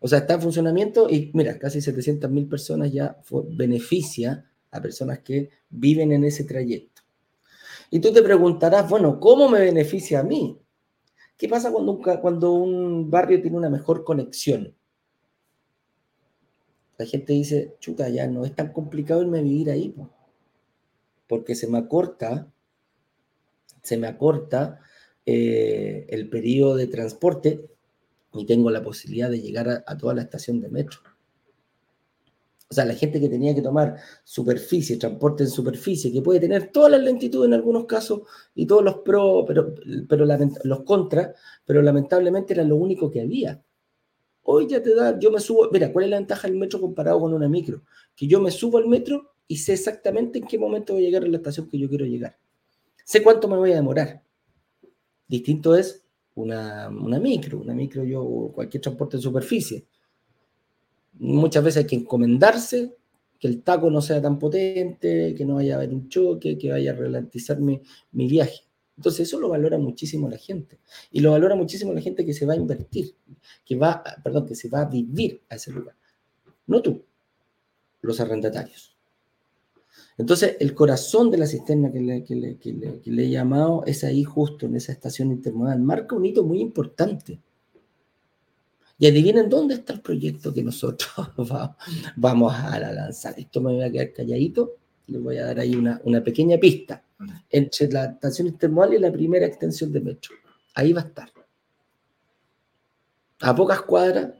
[0.00, 3.16] O sea, está en funcionamiento y mira, casi 700.000 personas ya
[3.50, 7.02] beneficia a personas que viven en ese trayecto.
[7.90, 10.58] Y tú te preguntarás, bueno, ¿cómo me beneficia a mí?
[11.36, 14.74] ¿Qué pasa cuando un, cuando un barrio tiene una mejor conexión?
[16.98, 19.94] La gente dice, chuta, ya no es tan complicado irme a vivir ahí,
[21.26, 22.52] porque se me acorta,
[23.82, 24.80] se me acorta
[25.24, 27.68] eh, el periodo de transporte
[28.34, 31.00] y tengo la posibilidad de llegar a, toda la estación de metro.
[32.68, 36.72] O sea, la gente que tenía que tomar superficie, transporte en superficie, que puede tener
[36.72, 38.22] todas las lentitudes en algunos casos
[38.54, 39.74] y todos los pros, pero,
[40.08, 40.24] pero
[40.64, 43.62] los contras, pero lamentablemente era lo único que había.
[44.44, 47.20] Hoy ya te da, yo me subo, mira, ¿cuál es la ventaja del metro comparado
[47.20, 47.82] con una micro?
[48.16, 51.24] Que yo me subo al metro y sé exactamente en qué momento voy a llegar
[51.24, 52.38] a la estación que yo quiero llegar.
[53.04, 54.22] Sé cuánto me voy a demorar.
[55.26, 59.86] Distinto es una, micro, una micro yo, cualquier transporte de superficie.
[61.14, 62.96] Muchas veces hay que encomendarse,
[63.38, 66.70] que el taco no sea tan potente, que no vaya a haber un choque, que
[66.70, 67.80] vaya a ralentizar mi,
[68.12, 68.60] mi viaje.
[68.96, 70.78] Entonces eso lo valora muchísimo la gente.
[71.10, 73.16] Y lo valora muchísimo la gente que se va a invertir,
[73.64, 75.96] que va, perdón, que se va a vivir a ese lugar.
[76.66, 77.04] No tú,
[78.00, 78.91] los arrendatarios.
[80.18, 84.92] Entonces, el corazón de la cisterna que le, he llamado es ahí justo en esa
[84.92, 85.80] estación intermodal.
[85.80, 87.40] Marca un hito muy importante.
[88.98, 91.10] Y adivinen dónde está el proyecto que nosotros
[92.16, 93.34] vamos a lanzar.
[93.36, 94.76] Esto me voy a quedar calladito.
[95.06, 97.02] Les voy a dar ahí una, una pequeña pista
[97.50, 100.34] entre la estación intermodal y la primera extensión de metro.
[100.74, 101.32] Ahí va a estar.
[103.40, 104.32] a pocas cuadras,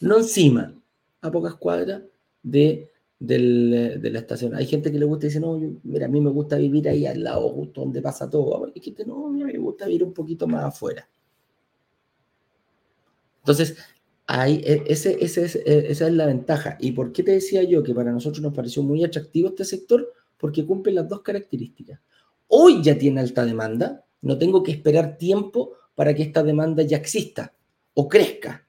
[0.00, 0.74] no encima,
[1.22, 2.02] a pocas cuadras
[2.42, 2.90] de,
[3.26, 4.54] de la estación.
[4.54, 7.06] Hay gente que le gusta y dice, no, mira, a mí me gusta vivir ahí
[7.06, 8.66] al lado, justo donde pasa todo.
[8.74, 11.08] Hay gente, no, a mí me gusta vivir un poquito más afuera.
[13.38, 13.76] Entonces,
[14.26, 16.76] ahí, e, ese, ese, e, esa es la ventaja.
[16.80, 20.12] ¿Y por qué te decía yo que para nosotros nos pareció muy atractivo este sector?
[20.38, 22.00] Porque cumple las dos características.
[22.48, 26.96] Hoy ya tiene alta demanda, no tengo que esperar tiempo para que esta demanda ya
[26.96, 27.52] exista
[27.94, 28.63] o crezca.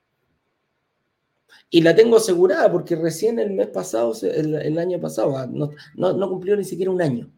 [1.75, 6.29] Y la tengo asegurada porque recién el mes pasado, el, año pasado, ah, no, no,
[6.29, 7.29] cumplió ni siquiera un año.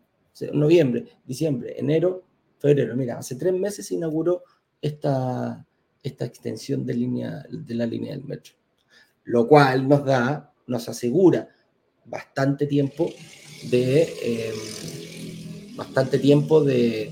[0.54, 2.23] Noviembre, diciembre, enero,
[2.60, 2.95] febrero.
[2.95, 4.43] Mira, hace tres meses se inauguró
[4.80, 5.65] esta,
[6.04, 8.54] esta extensión de, línea, de la línea del metro.
[9.23, 11.50] Lo cual nos da, nos asegura
[12.06, 13.10] bastante tiempo
[13.71, 17.12] de, em, bastante tiempo de,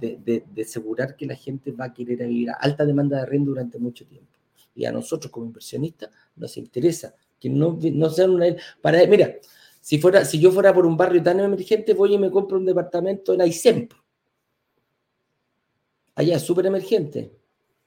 [0.00, 3.78] de, asegurar que la gente va a querer vivir a alta demanda de renta durante
[3.78, 4.31] mucho tiempo.
[4.74, 8.46] Y a nosotros como inversionistas nos interesa que no, no sean una...
[8.80, 9.34] Para, mira,
[9.80, 12.64] si, fuera, si yo fuera por un barrio tan emergente, voy y me compro un
[12.64, 13.88] departamento en Aysén.
[16.14, 17.36] Allá, súper emergente.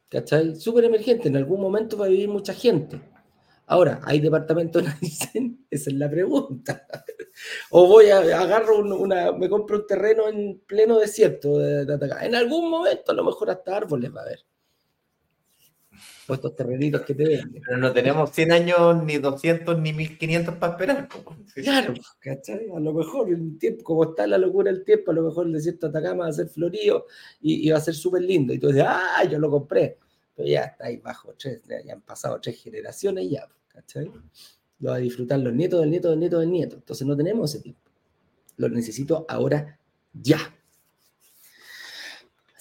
[0.09, 0.55] ¿Cachai?
[0.55, 1.29] Súper emergente.
[1.29, 3.01] En algún momento va a vivir mucha gente.
[3.67, 5.65] Ahora, ¿hay departamento en Aysén?
[5.71, 6.85] Esa es la pregunta.
[7.71, 11.81] o voy a agarro una, me compro un terreno en pleno desierto de,
[12.21, 14.39] En algún momento, a lo mejor hasta árboles va a haber.
[16.27, 17.61] O estos terrenitos que te venden.
[17.63, 21.09] Pero no tenemos 100 años, ni 200, ni 1500 para esperar.
[21.53, 22.67] Claro, ¿cachai?
[22.75, 25.53] A lo mejor el tiempo, como está la locura del tiempo, a lo mejor el
[25.53, 27.05] desierto de Atacama va a ser florido
[27.41, 28.53] y, va a ser súper lindo.
[28.53, 29.23] Y tú dices, ¡ah!
[29.29, 29.99] Yo lo compré.
[30.35, 34.11] Pero ya está ahí bajo, tres, ya han pasado tres generaciones ya, ¿cachai?
[34.79, 36.75] Lo va a disfrutar los nietos del nieto del nieto del nieto.
[36.75, 37.91] Entonces no tenemos ese tiempo.
[38.57, 39.79] Lo necesito ahora
[40.13, 40.37] ya.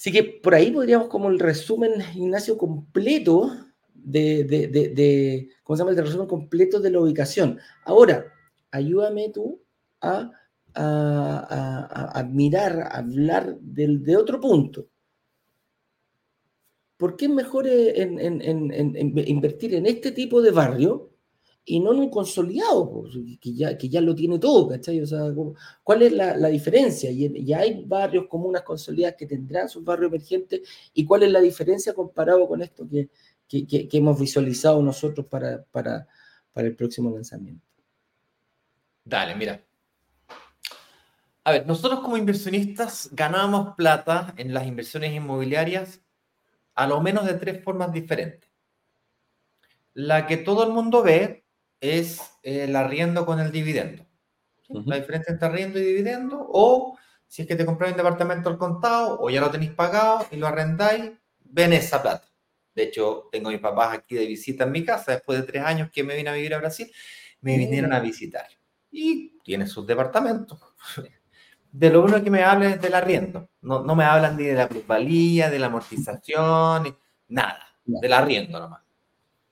[0.04, 3.56] Así que por ahí podríamos como el resumen, Ignacio, completo
[3.94, 5.92] de, ¿cómo se llama?
[5.92, 7.58] El resumen completo de la ubicación.
[7.86, 8.30] Ahora,
[8.70, 9.62] ayúdame tú
[10.02, 10.30] a,
[12.28, 14.88] mirar, a hablar de otro punto.
[16.98, 17.94] ¿Por qué es mejor eh,
[19.26, 21.13] invertir en este tipo de barrio
[21.66, 23.04] y no en un consolidado,
[23.40, 25.00] que, ya, que ya lo tiene todo, ¿cachai?
[25.00, 25.32] O sea,
[25.82, 27.10] ¿cuál es la, diferencia?
[27.10, 30.60] Y, hay barrios comunas consolidadas que tendrán sus barrios emergentes,
[30.92, 33.08] ¿y cuál es la diferencia comparado con esto que,
[33.48, 36.06] hemos visualizado nosotros para, para,
[36.52, 37.64] para el próximo lanzamiento?
[39.04, 39.60] Dale, mira.
[41.44, 46.00] A ver, nosotros como inversionistas ganamos plata en las inversiones inmobiliarias
[46.74, 48.50] a lo menos de tres formas diferentes.
[49.92, 51.43] La que todo el mundo ve
[51.80, 54.06] es el arriendo con el dividendo.
[54.68, 58.58] La diferencia entre arriendo y dividendo, o si es que te compráis un departamento al
[58.58, 62.26] contado o ya lo tenéis pagado y lo arrendáis, ven esa plata.
[62.74, 65.62] De hecho, tengo a mis papás aquí de visita en mi casa después de tres
[65.64, 66.90] años que me vine a vivir a Brasil,
[67.40, 68.46] me vinieron a visitar.
[68.90, 70.58] Y tiene sus departamentos.
[71.72, 73.50] De lo único que me hablan es del arriendo.
[73.62, 77.66] No, no me hablan ni de la plusvalía, de la amortización, nada.
[77.84, 78.82] Del arriendo nomás.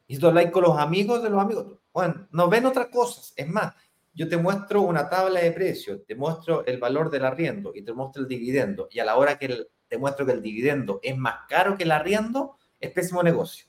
[0.07, 1.82] Y tú hablas con los amigos de los amigos.
[1.93, 3.33] Bueno, no ven otras cosas.
[3.37, 3.75] Es más,
[4.15, 7.93] yo te muestro una tabla de precios, te muestro el valor del arriendo y te
[7.93, 8.89] muestro el dividendo.
[8.91, 11.93] Y a la hora que te muestro que el dividendo es más caro que el
[11.93, 13.67] arriendo, es pésimo negocio.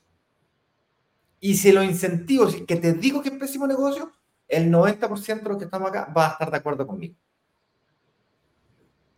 [1.40, 4.12] Y si lo incentivo, si que te digo que es pésimo negocio,
[4.48, 7.16] el 90% de los que estamos acá va a estar de acuerdo conmigo.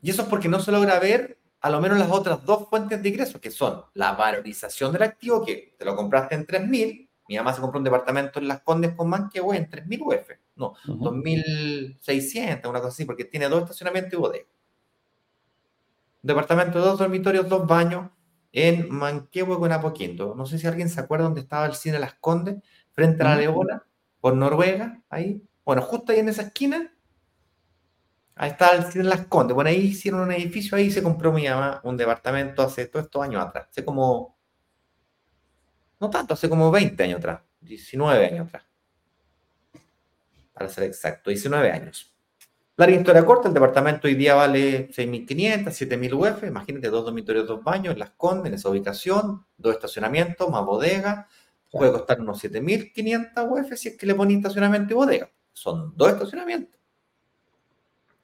[0.03, 3.03] Y eso es porque no se logra ver a lo menos las otras dos fuentes
[3.03, 7.37] de ingresos, que son la valorización del activo, que te lo compraste en 3.000, mi
[7.37, 10.31] mamá se compró un departamento en Las Condes con Manquehue en 3.000 UF.
[10.57, 14.47] No, 2.600, una cosa así, porque tiene dos estacionamientos y bodega.
[16.23, 18.11] Un departamento de dos dormitorios, dos baños
[18.53, 20.35] en Manquehue con Apoquindo.
[20.35, 22.63] No sé si alguien se acuerda dónde estaba el cine Las Condes,
[22.93, 23.85] frente a la Leola,
[24.21, 25.43] por Noruega, ahí.
[25.65, 26.93] Bueno, justo ahí en esa esquina,
[28.35, 29.55] ahí está el cine Las Condes.
[29.55, 33.23] Bueno, ahí hicieron un edificio, ahí se compró mi mamá un departamento hace todos estos
[33.23, 34.36] años atrás, hace como
[36.01, 38.65] no tanto, hace como 20 años atrás, 19 años atrás.
[40.53, 42.17] Para ser exacto, 19 años.
[42.79, 47.65] La historia corta, el departamento hoy día vale 6.500, 7.000 UF, imagínate dos dormitorios, dos
[47.65, 51.27] baños, Las Condes, en esa ubicación, dos estacionamientos, más bodega,
[51.71, 55.31] puede costar unos 7.500 UF si es que le ponen estacionamiento y bodega.
[55.55, 56.79] Son dos estacionamientos.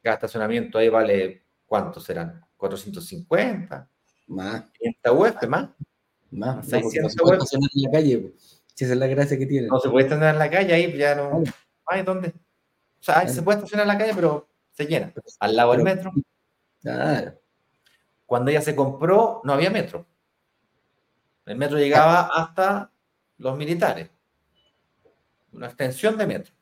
[0.02, 2.44] Cada estacionamiento ahí vale, ¿cuántos serán?
[2.58, 3.88] 450,
[4.26, 4.64] más.
[4.72, 5.70] 500 UF, más.
[6.32, 6.80] Más, no, se
[7.18, 8.32] puede estacionar en la calle,
[8.74, 9.66] si esa es la gracia que tiene.
[9.68, 11.42] No se puede estacionar en la calle, ahí ya no.
[11.84, 12.28] Ay, ¿dónde?
[12.28, 15.12] O sea, se puede estacionar en la calle, pero se llena.
[15.40, 16.10] Al lado del metro.
[16.80, 17.38] Claro.
[18.24, 20.06] Cuando ella se compró, no había metro.
[21.44, 22.90] El metro llegaba hasta
[23.36, 24.08] los militares.
[25.52, 26.54] Una extensión de metro.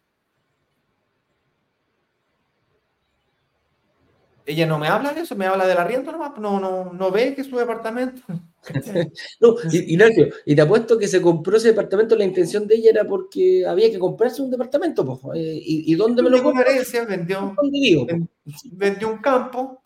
[4.47, 7.35] Ella no me habla de eso, me habla del arriendo nomás, no, no, no ve
[7.35, 8.23] que es su departamento.
[9.41, 13.05] no, Ignacio, y te apuesto que se compró ese departamento, la intención de ella era
[13.05, 15.37] porque había que comprarse un departamento, pues.
[15.37, 16.65] ¿Y, dónde me lo compró?
[17.09, 17.55] vendió,
[18.73, 19.83] vendió un campo,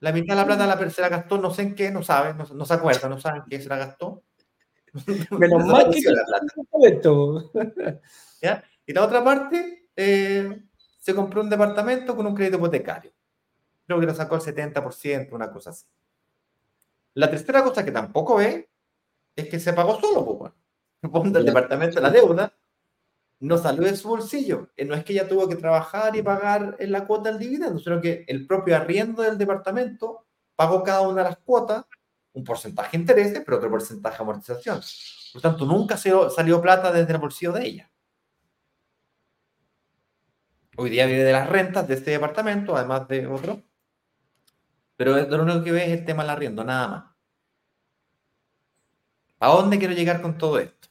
[0.00, 2.34] la mitad de la plata la, se la gastó, no sé en qué, no sabe,
[2.34, 4.22] no, se acuerda, no sabe en qué se la gastó.
[5.38, 8.00] Menos mal que la
[8.40, 8.64] ¿Ya?
[8.86, 10.62] Y la otra parte, eh,
[10.98, 13.15] se compró un departamento con un crédito hipotecario
[13.86, 15.86] creo que lo sacó el 70%, una cosa así.
[17.14, 18.68] La tercera cosa que tampoco ve
[19.34, 20.54] es que se pagó solo, pues, bueno.
[21.38, 22.52] el departamento de la deuda
[23.40, 24.70] no salió de su bolsillo.
[24.86, 28.00] No es que ella tuvo que trabajar y pagar en la cuota del dividendo, sino
[28.00, 30.26] que el propio arriendo del departamento
[30.56, 31.84] pagó cada una de las cuotas,
[32.32, 34.80] un porcentaje de intereses, pero otro porcentaje de amortización.
[35.32, 37.90] Por lo tanto, nunca salió plata desde el bolsillo de ella.
[40.78, 43.62] Hoy día vive de las rentas de este departamento, además de otro.
[44.96, 47.04] Pero lo único que ve es el tema del arriendo, nada más.
[49.38, 50.88] ¿A dónde quiero llegar con todo esto?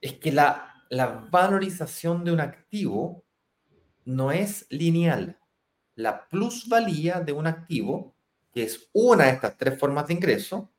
[0.00, 3.24] Es que la, la valorización de un activo
[4.04, 5.38] no es lineal.
[5.94, 8.14] La plusvalía de un activo,
[8.52, 10.70] que es una de estas tres formas de ingreso,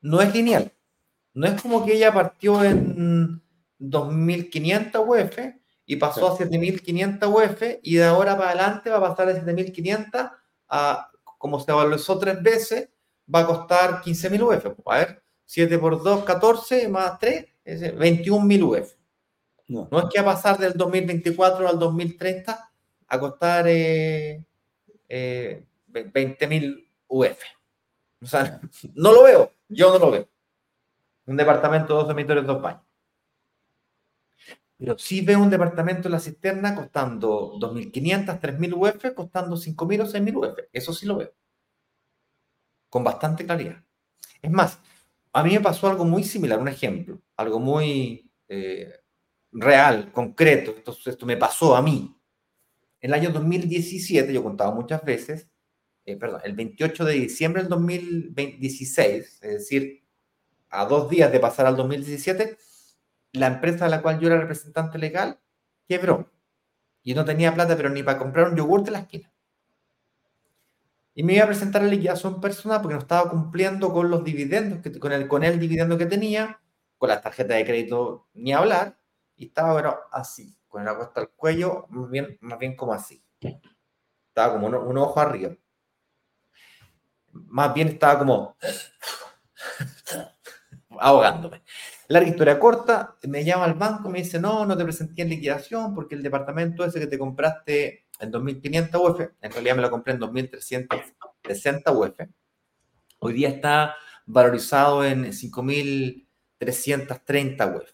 [0.00, 0.72] no es lineal.
[1.32, 3.42] No es como que ella partió en
[3.80, 9.32] 2.500 UF y pasó a 7.500 UF y de ahora para adelante va a pasar
[9.32, 10.32] de 7.500
[10.68, 12.88] a, como se valorizó tres veces,
[13.32, 14.80] va a costar 15.000 UF.
[14.86, 18.94] A ver, 7 por 2, 14 más 3, es 21.000 UF.
[19.68, 19.88] No.
[19.90, 19.98] no.
[20.00, 22.70] es que va a pasar del 2024 al 2030
[23.06, 24.44] a costar eh,
[25.08, 27.38] eh, 20.000 UF.
[28.22, 28.60] O sea,
[28.94, 30.28] no lo veo, yo no lo veo.
[31.26, 32.83] Un departamento, dos dormitorios, dos baños.
[34.76, 40.06] Pero sí veo un departamento en la cisterna costando 2.500, 3.000 UF, costando 5.000 o
[40.06, 40.58] 6.000 UF.
[40.72, 41.32] Eso sí lo veo.
[42.88, 43.82] Con bastante claridad.
[44.42, 44.78] Es más,
[45.32, 48.92] a mí me pasó algo muy similar, un ejemplo, algo muy eh,
[49.52, 50.74] real, concreto.
[50.76, 52.14] Esto, esto me pasó a mí.
[53.00, 55.48] En el año 2017, yo contaba muchas veces,
[56.04, 60.04] eh, perdón, el 28 de diciembre del 2016, es decir,
[60.70, 62.56] a dos días de pasar al 2017,
[63.34, 65.40] la empresa a la cual yo era representante legal
[65.88, 66.30] quebró.
[67.02, 69.32] Y no tenía plata, pero ni para comprar un yogur de la esquina.
[71.14, 74.80] Y me iba a presentar la liquidación personal porque no estaba cumpliendo con los dividendos,
[74.80, 76.60] que, con, el, con el dividendo que tenía,
[76.98, 78.98] con las tarjetas de crédito ni hablar,
[79.36, 83.22] y estaba pero así, con la costa al cuello, más bien, más bien como así.
[84.28, 85.56] Estaba como un, un ojo arriba.
[87.32, 88.56] Más bien estaba como
[90.98, 91.62] ahogándome.
[92.08, 95.94] Larga historia corta, me llama al banco, me dice, no, no te presenté en liquidación
[95.94, 100.12] porque el departamento ese que te compraste en 2.500 UF, en realidad me lo compré
[100.12, 102.20] en 2.360 UF,
[103.20, 103.96] hoy día está
[104.26, 107.90] valorizado en 5.330 UF.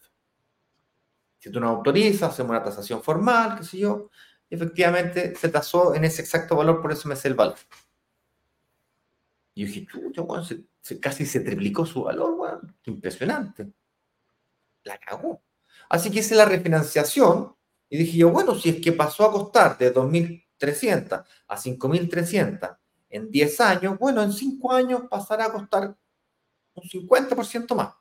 [1.38, 4.10] Si tú no autorizas, hacemos una tasación formal, qué sé yo,
[4.50, 7.58] efectivamente se tasó en ese exacto valor, por eso me sé el valor.
[9.54, 10.24] Y yo dije, chucha,
[11.00, 12.76] casi se triplicó su valor, weón.
[12.86, 13.72] Impresionante
[14.84, 15.42] la cagó.
[15.88, 17.54] Así que hice la refinanciación
[17.88, 22.78] y dije yo, bueno, si es que pasó a costar de 2.300 a 5.300
[23.10, 25.96] en 10 años, bueno, en 5 años pasará a costar
[26.74, 27.94] un 50% más.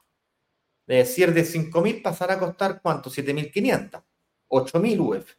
[0.86, 3.10] Es decir, de 5.000 pasará a costar ¿cuánto?
[3.10, 4.04] 7.500,
[4.50, 5.36] 8.000 UF.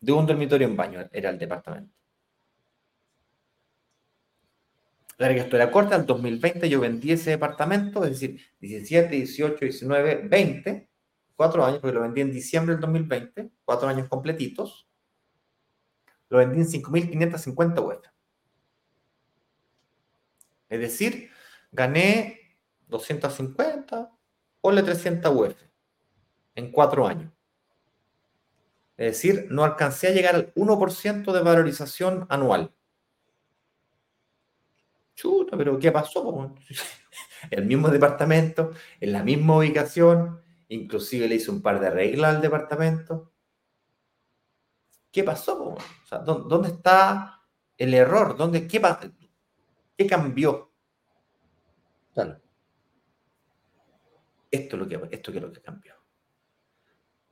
[0.00, 1.95] De un dormitorio en baño era el departamento.
[5.18, 10.90] La historia corta, en 2020 yo vendí ese departamento, es decir, 17, 18, 19, 20,
[11.34, 14.88] cuatro años, porque lo vendí en diciembre del 2020, cuatro años completitos.
[16.28, 18.06] Lo vendí en 5.550 UF.
[20.68, 21.30] Es decir,
[21.70, 22.58] gané
[22.88, 24.12] 250,
[24.72, 25.54] le 300 UF
[26.56, 27.32] en cuatro años.
[28.96, 32.75] Es decir, no alcancé a llegar al 1% de valorización anual.
[35.16, 36.54] Chuta, pero ¿qué pasó?
[37.50, 42.42] El mismo departamento, en la misma ubicación, inclusive le hice un par de reglas al
[42.42, 43.32] departamento.
[45.10, 45.70] ¿Qué pasó?
[45.70, 47.42] O sea, ¿dónde está
[47.78, 48.36] el error?
[48.36, 48.82] ¿Dónde, qué,
[49.96, 50.70] ¿Qué cambió?
[54.50, 55.94] Esto es, lo que, esto es lo que cambió.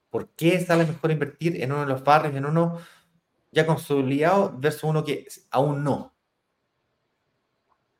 [0.08, 2.78] ¿Por qué sale mejor invertir en uno de los barrios, en uno
[3.50, 6.13] ya consolidado, versus uno que aún no?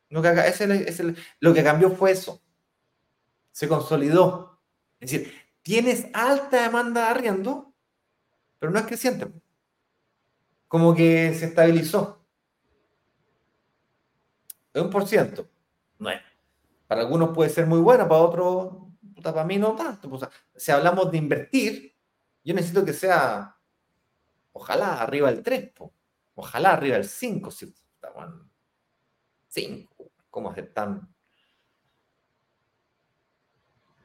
[0.09, 2.43] Lo que, lo que cambió fue eso.
[3.53, 4.61] se consolidó.
[5.01, 5.33] Es decir,
[5.63, 7.75] tienes alta demanda de arriendo,
[8.59, 9.29] pero no es creciente.
[10.69, 12.25] Como que se estabilizó.
[14.73, 15.49] Es un por ciento.
[15.99, 16.21] Bueno,
[16.87, 18.73] para algunos puede ser muy bueno, para otros,
[19.23, 20.11] para mí no tanto.
[20.57, 21.95] Si hablamos de invertir,
[22.43, 23.57] yo necesito que sea,
[24.53, 25.73] ojalá arriba del 3,
[26.35, 28.35] ojalá arriba del 5, si estamos
[29.49, 29.94] 5,
[30.35, 31.09] ¿cómo hacer tan?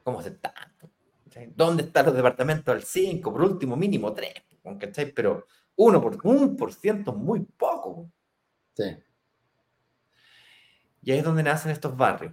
[0.04, 0.88] ¿Cómo hacer tanto?
[1.56, 3.32] ¿Dónde están los departamentos del 5?
[3.32, 4.32] Por último, mínimo 3,
[4.78, 5.12] ¿cachai?
[5.12, 8.12] Pero 1 por, 1% es muy poco.
[8.74, 8.96] Sí.
[11.02, 12.32] Y ahí es donde nacen estos barrios.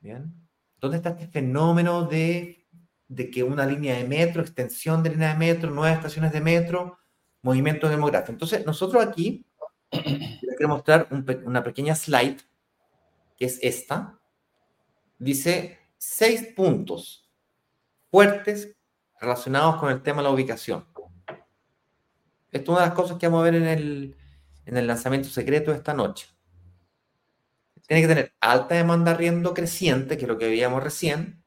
[0.00, 0.34] ¿Bien?
[0.78, 2.66] ¿Dónde está este fenómeno de,
[3.32, 6.98] que una línea de metro, extensión de línea de metro, nuevas estaciones de metro,
[7.40, 8.32] movimiento demográfico?
[8.32, 9.46] Entonces, nosotros aquí
[9.90, 11.08] quiero mostrar
[11.46, 12.38] una pequeña slide,
[13.40, 14.20] que es esta.
[15.18, 17.28] Dice seis puntos
[18.10, 18.76] fuertes
[19.18, 20.86] relacionados con el tema de la ubicación.
[22.52, 24.16] Esto es una de las cosas que vamos a ver en el,
[24.66, 26.28] en el lanzamiento secreto de esta noche.
[27.86, 31.42] Tiene que tener alta demanda arriendo creciente, que es lo que veíamos recién.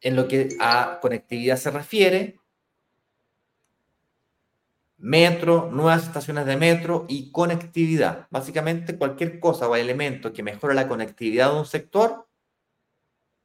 [0.00, 2.40] En lo que a conectividad se refiere,
[5.04, 8.26] metro, nuevas estaciones de metro y conectividad.
[8.30, 12.26] Básicamente cualquier cosa o elemento que mejore la conectividad de un sector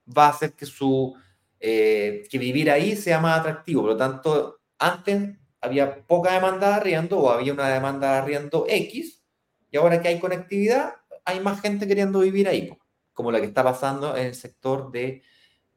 [0.08, 1.18] va a hacer que su
[1.60, 3.82] eh, que vivir ahí sea más atractivo.
[3.82, 8.66] Por lo tanto, antes había poca demanda de arriendo o había una demanda de arriendo
[8.70, 9.22] X
[9.70, 10.94] y ahora que hay conectividad
[11.26, 12.72] hay más gente queriendo vivir ahí,
[13.12, 15.24] como la que está pasando en el sector de,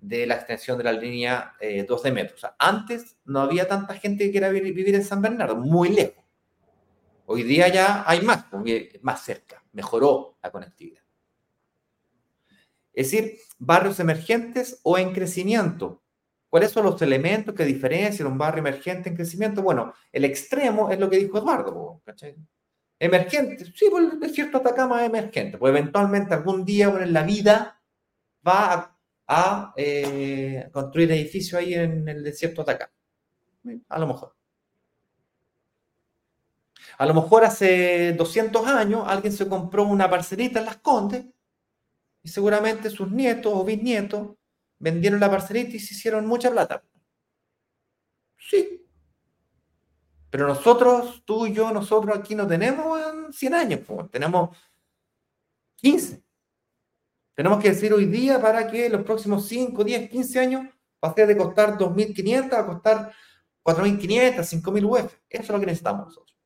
[0.02, 1.54] la extensión de la línea
[1.86, 2.46] 12 eh, metros.
[2.58, 6.24] antes no había tanta gente que quiera vivir en San Bernardo, muy lejos.
[7.26, 8.46] Hoy día ya hay más,
[9.00, 11.02] más cerca, mejoró la conectividad.
[12.92, 16.02] Es decir, barrios emergentes o en crecimiento.
[16.50, 19.62] ¿Cuáles son los elementos que diferencian un barrio emergente en crecimiento?
[19.62, 22.02] Bueno, el extremo es lo que dijo Eduardo.
[22.04, 22.36] ¿cachai?
[22.98, 27.82] Emergente, sí, pues el desierto Atacama emergente, pues eventualmente algún día en la vida
[28.46, 28.98] va a,
[29.76, 32.92] eh, construir edificios ahí en el desierto Atacama.
[33.88, 34.34] A lo mejor.
[36.98, 41.24] A lo mejor hace 200 años alguien se compró una parcelita en Las Condes
[42.22, 44.36] y seguramente sus nietos o bisnietos
[44.78, 46.84] vendieron la parcelita y se hicieron mucha plata.
[48.36, 48.82] Sí,
[50.32, 52.98] pero nosotros, tú y yo, nosotros aquí no tenemos
[53.32, 54.56] 100 años, tenemos
[55.76, 56.21] 15.
[57.34, 60.66] Tenemos que decir hoy día para que los próximos 5, 10, 15 años
[61.00, 63.12] pase de costar 2.500 a costar
[63.64, 65.14] 4.500, 5.000 UF.
[65.28, 66.36] Eso es lo que necesitamos nosotros.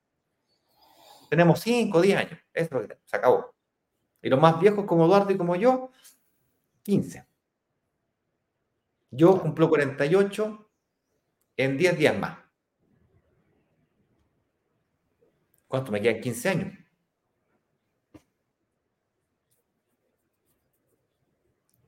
[1.28, 2.38] Tenemos 5, 10 años.
[2.52, 3.10] Eso es lo que tenemos.
[3.10, 3.54] Se acabó.
[4.22, 5.90] Y los más viejos como Eduardo y como yo,
[6.82, 7.26] 15.
[9.10, 10.70] Yo cumplo 48
[11.56, 12.38] en 10 días más.
[15.68, 16.20] ¿Cuánto me quedan?
[16.20, 16.85] 15 años.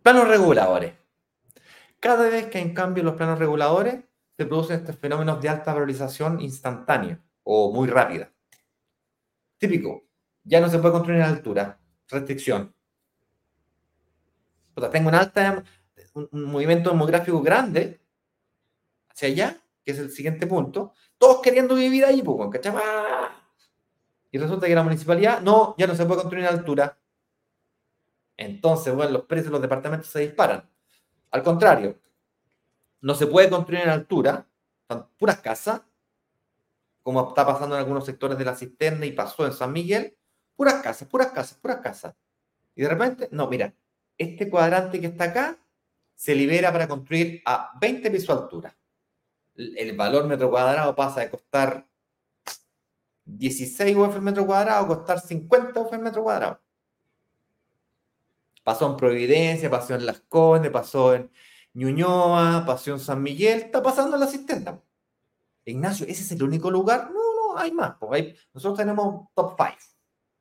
[0.08, 0.94] Planos reguladores.
[2.00, 3.96] Cada vez que hay cambio en los planos reguladores,
[4.38, 8.32] se producen estos fenómenos de alta valorización instantánea o muy rápida.
[9.58, 10.06] Típico,
[10.44, 11.78] ya no se puede construir en altura,
[12.08, 12.74] restricción.
[14.74, 15.62] O sea, tengo un alta,
[16.14, 18.00] un, movimiento demográfico grande
[19.10, 22.72] hacia allá, que es el siguiente punto, todos queriendo vivir ahí, pues, ¿cachai?
[24.30, 26.97] y resulta que la municipalidad, no, ya no se puede construir en altura.
[28.38, 30.66] Entonces, bueno, los precios de los departamentos se disparan.
[31.32, 31.98] Al contrario,
[33.00, 34.46] no se puede construir en altura,
[35.18, 35.82] puras casas,
[37.02, 40.16] como está pasando en algunos sectores de la cisterna y pasó en San Miguel,
[40.54, 42.14] puras casas, puras casas, puras casas.
[42.76, 43.74] Y de repente, no, mira,
[44.16, 45.58] este cuadrante que está acá
[46.14, 48.76] se libera para construir a 20 pisos de altura.
[49.56, 51.88] El valor metro cuadrado pasa de costar
[53.24, 56.60] 16 UF el metro cuadrado, costar 50 UF el metro cuadrado.
[58.68, 61.30] Pasó en Providencia, pasó en Las Condes, pasó en
[61.72, 64.84] Ñuñoa, pasó en San Miguel, está pasando en la asistenta.
[65.64, 67.10] Ignacio, ¿ese es el único lugar?
[67.10, 67.96] No, no, hay más.
[68.52, 69.74] nosotros tenemos top 5,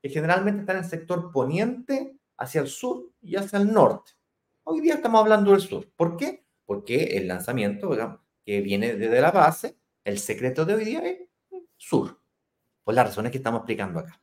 [0.01, 4.11] que generalmente están en el sector poniente, hacia el sur y hacia el norte.
[4.63, 5.89] Hoy día estamos hablando del sur.
[5.95, 6.45] ¿Por qué?
[6.65, 7.91] Porque el lanzamiento
[8.45, 11.29] que viene desde la base, el secreto de hoy día es
[11.77, 12.19] sur
[12.83, 14.21] por las razones que estamos explicando acá.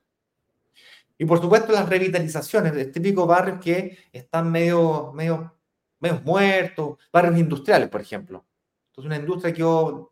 [1.16, 5.54] Y por supuesto las revitalizaciones de típicos barrios que están medio, medio,
[6.00, 8.44] medio muertos, barrios industriales, por ejemplo.
[8.88, 9.64] Entonces una industria que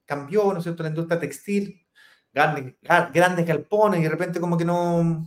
[0.05, 0.83] cambió, ¿no es cierto?
[0.83, 1.87] La industria textil,
[2.33, 2.75] grandes,
[3.13, 5.27] grandes galpones y de repente como que no,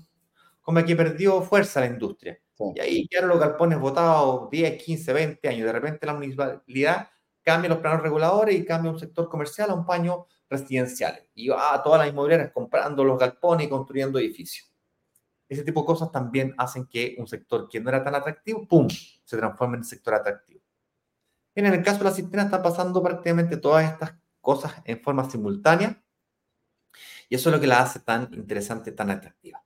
[0.62, 2.40] como que perdió fuerza la industria.
[2.76, 5.66] Y ahí quedaron los galpones votados 10, 15, 20 años.
[5.66, 7.10] De repente la municipalidad
[7.42, 11.22] cambia los planos reguladores y cambia un sector comercial a un paño residencial.
[11.34, 14.75] Y va a todas las inmobiliarias comprando los galpones y construyendo edificios.
[15.48, 18.88] Ese tipo de cosas también hacen que un sector que no era tan atractivo, ¡pum!,
[18.90, 20.62] se transforme en sector atractivo.
[21.54, 26.02] En el caso de la cisterna está pasando prácticamente todas estas cosas en forma simultánea
[27.30, 29.64] y eso es lo que la hace tan interesante, tan atractiva.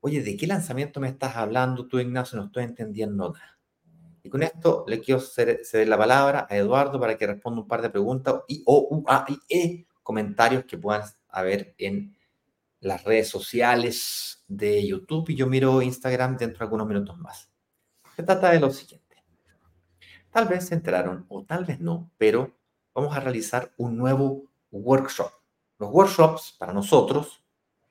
[0.00, 2.38] Oye, ¿de qué lanzamiento me estás hablando tú, Ignacio?
[2.38, 3.58] No estoy entendiendo nada.
[4.22, 7.82] Y con esto le quiero ceder la palabra a Eduardo para que responda un par
[7.82, 12.16] de preguntas y o u, a, y, e comentarios que puedan haber en
[12.80, 17.50] las redes sociales de YouTube y yo miro Instagram dentro de algunos minutos más.
[18.16, 19.22] Se trata de lo siguiente.
[20.30, 22.56] Tal vez se enteraron o tal vez no, pero
[22.94, 25.30] vamos a realizar un nuevo workshop.
[25.78, 27.42] Los workshops para nosotros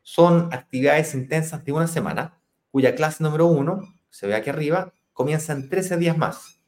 [0.01, 5.53] son actividades intensas de una semana, cuya clase número uno, se ve aquí arriba, comienza
[5.53, 6.61] en 13 días más.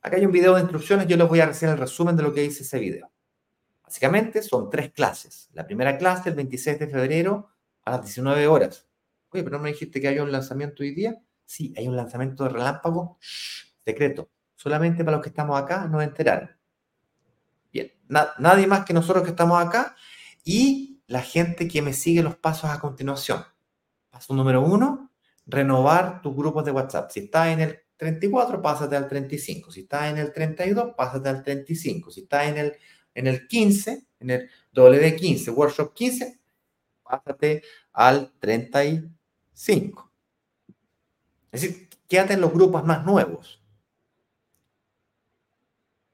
[0.00, 2.32] Acá hay un video de instrucciones, yo les voy a hacer el resumen de lo
[2.32, 3.10] que dice ese video.
[3.92, 5.50] Básicamente son tres clases.
[5.52, 7.50] La primera clase el 26 de febrero
[7.84, 8.88] a las 19 horas.
[9.28, 11.22] Oye, pero no me dijiste que hay un lanzamiento hoy día.
[11.44, 13.18] Sí, hay un lanzamiento de relámpago
[13.84, 14.30] secreto.
[14.56, 16.50] Solamente para los que estamos acá nos enteraron.
[17.70, 17.92] Bien,
[18.38, 19.94] nadie más que nosotros que estamos acá
[20.42, 23.44] y la gente que me sigue los pasos a continuación.
[24.08, 25.12] Paso número uno,
[25.44, 27.10] renovar tus grupos de WhatsApp.
[27.10, 29.70] Si estás en el 34, pásate al 35.
[29.70, 32.10] Si estás en el 32, pásate al 35.
[32.10, 32.72] Si estás en el,
[33.14, 36.40] en el 15, en el WD15, Workshop 15,
[37.02, 40.12] pásate al 35.
[41.50, 43.62] Es decir, quédate en los grupos más nuevos.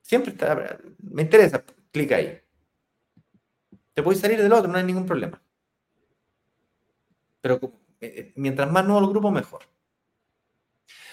[0.03, 2.41] Siempre está, me interesa, clica ahí.
[3.95, 5.41] Te puedes salir del otro, no hay ningún problema.
[7.41, 7.61] Pero
[8.01, 9.63] eh, eh, mientras más nuevo el grupo, mejor.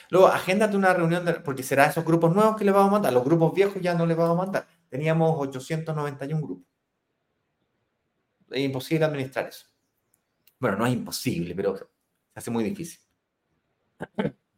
[0.10, 3.14] Luego, agéndate una reunión, porque será esos grupos nuevos que le vamos a mandar.
[3.14, 4.68] Los grupos viejos ya no les vamos a mandar.
[4.96, 6.66] Teníamos 891 grupos.
[8.50, 9.66] Es imposible administrar eso.
[10.58, 11.84] Bueno, no es imposible, pero se
[12.34, 13.02] hace muy difícil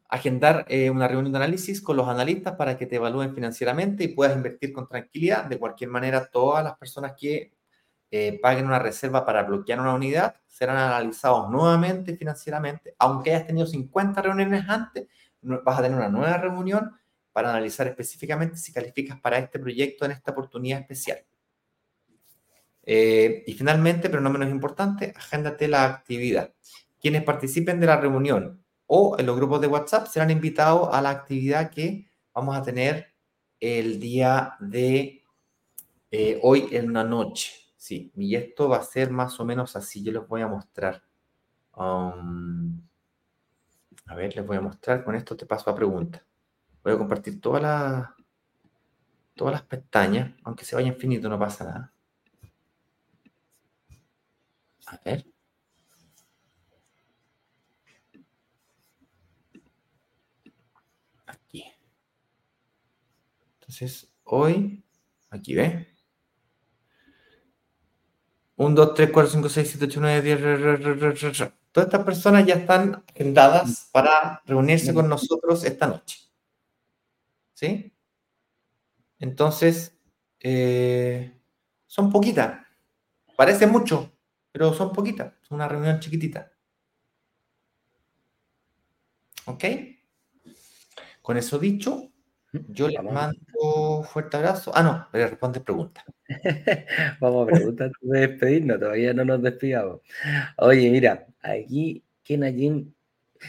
[0.08, 4.14] agendar eh, una reunión de análisis con los analistas para que te evalúen financieramente y
[4.14, 5.46] puedas invertir con tranquilidad.
[5.46, 7.52] De cualquier manera, todas las personas que
[8.08, 12.94] eh, paguen una reserva para bloquear una unidad serán analizados nuevamente financieramente.
[13.00, 15.08] Aunque hayas tenido 50 reuniones antes,
[15.42, 16.92] vas a tener una nueva reunión
[17.38, 21.24] para analizar específicamente si calificas para este proyecto en esta oportunidad especial.
[22.82, 26.52] Eh, y finalmente, pero no menos importante, agéndate la actividad.
[27.00, 31.10] Quienes participen de la reunión o en los grupos de WhatsApp serán invitados a la
[31.10, 33.14] actividad que vamos a tener
[33.60, 35.22] el día de
[36.10, 37.52] eh, hoy en la noche.
[37.76, 40.02] Sí, y esto va a ser más o menos así.
[40.02, 41.04] Yo les voy a mostrar.
[41.76, 42.82] Um,
[44.06, 45.04] a ver, les voy a mostrar.
[45.04, 46.26] Con esto te paso a pregunta.
[46.82, 48.08] Voy a compartir todas las
[49.34, 51.92] todas las pestañas, aunque se vaya infinito, no pasa nada.
[54.86, 55.24] A ver.
[63.68, 64.82] Entonces, hoy,
[65.28, 65.86] aquí ve.
[68.56, 71.52] 1, 2, 3, 4, 5, 6, 7, 8, 9, 10.
[71.70, 76.27] Todas estas personas ya están agendadas para reunirse con nosotros esta noche.
[77.58, 77.92] ¿Sí?
[79.18, 79.98] Entonces,
[80.38, 81.32] eh,
[81.88, 82.64] son poquitas.
[83.36, 84.12] Parece mucho,
[84.52, 85.34] pero son poquitas.
[85.42, 86.52] Es una reunión chiquitita.
[89.46, 89.64] ¿Ok?
[91.20, 92.12] Con eso dicho,
[92.68, 94.70] yo le mando fuerte abrazo.
[94.72, 96.04] Ah, no, pero responde pregunta.
[97.20, 100.00] Vamos a preguntar de despedirnos, todavía no nos despidamos.
[100.58, 102.94] Oye, mira, aquí Kena Jim.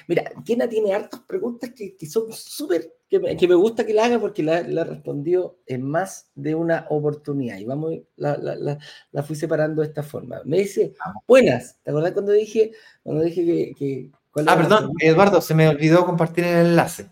[0.07, 4.43] Mira, Kena tiene hartas preguntas que, son súper, que, me, gusta que la haga porque
[4.43, 7.57] la, la, respondió en más de una oportunidad.
[7.57, 10.41] Y vamos, la, la, fui separando de esta forma.
[10.45, 10.93] Me dice,
[11.28, 13.74] buenas, ¿te acordás cuando dije, cuando dije que...
[13.76, 14.12] que
[14.45, 17.10] ah, perdón, Eduardo, se me olvidó compartir el enlace.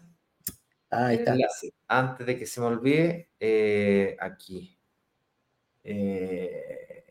[0.91, 1.35] Ah, ahí está.
[1.87, 4.77] Antes de que se me olvide, eh, aquí.
[5.83, 7.05] Eh,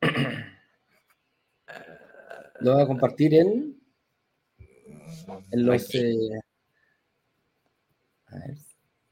[2.60, 3.75] Lo voy a compartir en,
[5.50, 5.94] en los.
[5.94, 6.40] Eh,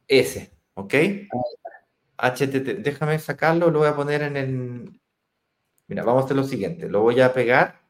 [0.09, 0.95] S, ¿ok?
[2.17, 5.01] HTT, déjame sacarlo, lo voy a poner en el.
[5.87, 7.81] Mira, vamos a hacer lo siguiente: lo voy a pegar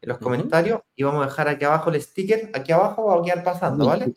[0.00, 2.50] en los comentarios y vamos a dejar aquí abajo el sticker.
[2.54, 4.12] Aquí abajo va a quedar pasando, ¿vale?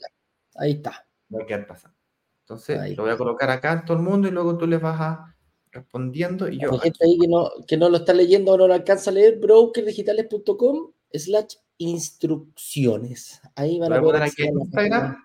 [0.55, 1.05] Ahí está.
[1.33, 1.97] Va a quedar pasando.
[2.41, 4.99] Entonces lo voy a colocar acá en todo el mundo y luego tú les vas
[4.99, 5.33] a
[5.73, 6.71] respondiendo y yo...
[6.71, 9.13] Hay gente ahí que no, que no lo está leyendo o no lo alcanza a
[9.13, 13.41] leer, brokerdigitales.com slash instrucciones.
[13.55, 15.17] Ahí van a poder aquí en Instagram.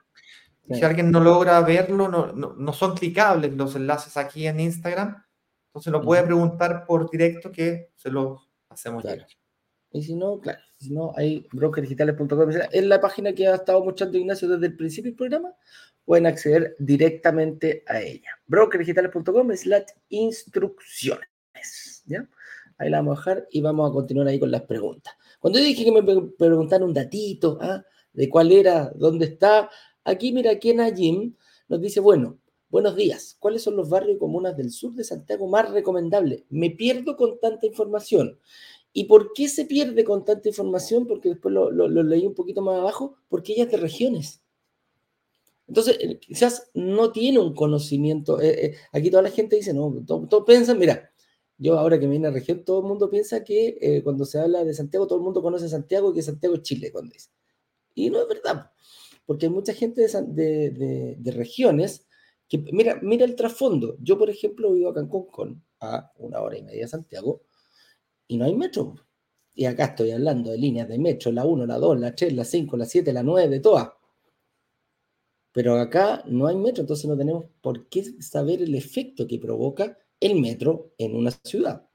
[0.71, 5.25] Si alguien no logra verlo, no, no, son clicables los enlaces aquí en Instagram.
[5.69, 9.25] Entonces lo puede preguntar por directo que se lo hacemos claro.
[9.91, 12.51] Y si no, claro, si no, hay brokerdigitales.com.
[12.71, 15.55] Es la página que ha estado mostrando Ignacio desde el principio del programa.
[16.05, 18.31] Pueden acceder directamente a ella.
[18.47, 22.03] brokerdigitales.com slash instrucciones.
[22.07, 22.29] ¿ya?
[22.77, 25.15] Ahí la vamos a dejar y vamos a continuar ahí con las preguntas.
[25.39, 27.85] Cuando yo dije que me preguntaron un datito ¿ah?
[28.13, 29.71] de cuál era, dónde está,
[30.05, 31.37] aquí mira, aquí en
[31.69, 32.39] nos dice, bueno,
[32.71, 36.45] buenos días, ¿cuáles son los barrios y comunas del sur de Santiago más recomendables?
[36.49, 38.39] Me pierdo con tanta información.
[38.93, 41.07] ¿Y por qué se pierde con tanta información?
[41.07, 44.43] Porque después lo, leí un poquito más abajo, porque ella es de regiones.
[45.67, 48.41] Entonces, eh, quizás no tiene un conocimiento.
[48.41, 51.13] Eh, eh, aquí toda la gente dice, no, todo piensan, mira,
[51.59, 54.39] yo ahora que me vine a región, todo el mundo piensa que eh, cuando se
[54.39, 57.31] habla de Santiago, todo el mundo conoce Santiago y que Santiago es Chile, cuando dice.
[57.95, 58.71] Y no es verdad,
[59.27, 62.07] porque hay mucha gente de, regiones
[62.49, 63.97] que, mira, mira el trasfondo.
[64.01, 67.43] Yo, por ejemplo, vivo a Cancún con a una hora y media de Santiago
[68.29, 68.95] y no hay metro.
[69.55, 72.45] Y acá estoy hablando de líneas de metro, la 1, la 2, la 3, la
[72.45, 73.91] 5, la 7, la 9, todas.
[75.51, 79.99] Pero acá no hay metro, entonces no tenemos por qué saber el efecto que provoca
[80.21, 81.87] el metro en una ciudad.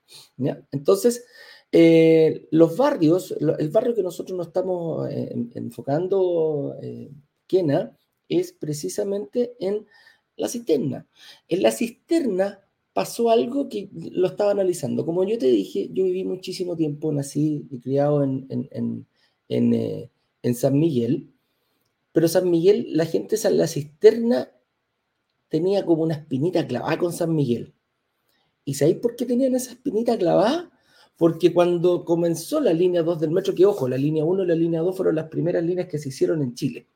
[0.71, 1.25] Entonces,
[1.71, 7.09] eh, los barrios, el barrio que nosotros nos estamos eh, enfocando, eh,
[7.47, 7.97] Kena,
[8.29, 9.85] es precisamente en
[10.35, 11.07] la cisterna.
[11.47, 12.59] En la cisterna
[12.93, 15.05] pasó algo que lo estaba analizando.
[15.05, 19.07] Como yo te dije, yo viví muchísimo tiempo, nací y criado en, en,
[19.49, 20.11] en,
[20.43, 21.33] en San Miguel,
[22.11, 24.51] pero San Miguel, la gente en la cisterna
[25.49, 27.73] tenía como una espinita clavada con San Miguel.
[28.65, 30.71] ¿Y sabéis por qué tenían esa espinita clavada?
[31.17, 34.55] Porque cuando comenzó la línea 2 del metro, que ojo, la línea 1 y la
[34.55, 36.87] línea 2 fueron las primeras líneas que se hicieron en Chile,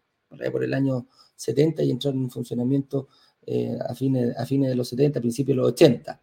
[0.52, 3.08] por el año 70 y entraron en funcionamiento
[3.46, 6.22] eh, a, fines, a fines de los 70, principios de los 80.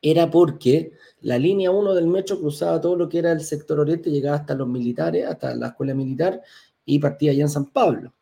[0.00, 4.10] Era porque la línea 1 del metro cruzaba todo lo que era el sector oriente,
[4.10, 6.42] llegaba hasta los militares, hasta la escuela militar
[6.84, 8.12] y partía allá en San Pablo.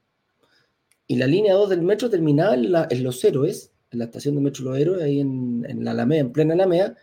[1.07, 4.41] Y la línea 2 del metro terminaba en, en Los Héroes, en la estación de
[4.41, 6.97] Metro Héroes, ahí en, en la Alameda, en plena Alameda,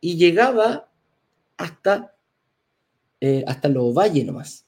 [0.00, 0.88] y llegaba
[1.56, 2.14] hasta,
[3.20, 4.66] eh, hasta los valles nomás.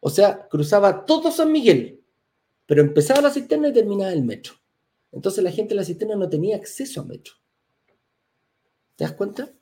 [0.00, 2.00] O sea, cruzaba todo San Miguel,
[2.66, 4.54] pero empezaba la cisterna y terminaba el metro.
[5.10, 7.34] Entonces la gente de la cisterna no tenía acceso a metro.
[8.96, 9.52] ¿Te das cuenta?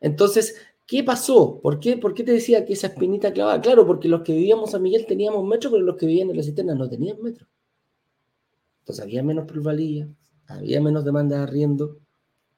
[0.00, 0.56] Entonces,
[0.86, 1.60] ¿qué pasó?
[1.60, 3.60] ¿Por qué, ¿Por qué te decía que esa espinita clavada?
[3.60, 6.42] Claro, porque los que vivíamos San Miguel teníamos metro, pero los que vivían en la
[6.42, 7.46] cisterna no tenían metro.
[8.82, 10.08] Entonces había menos plusvalía,
[10.48, 12.00] había menos demanda de arriendo,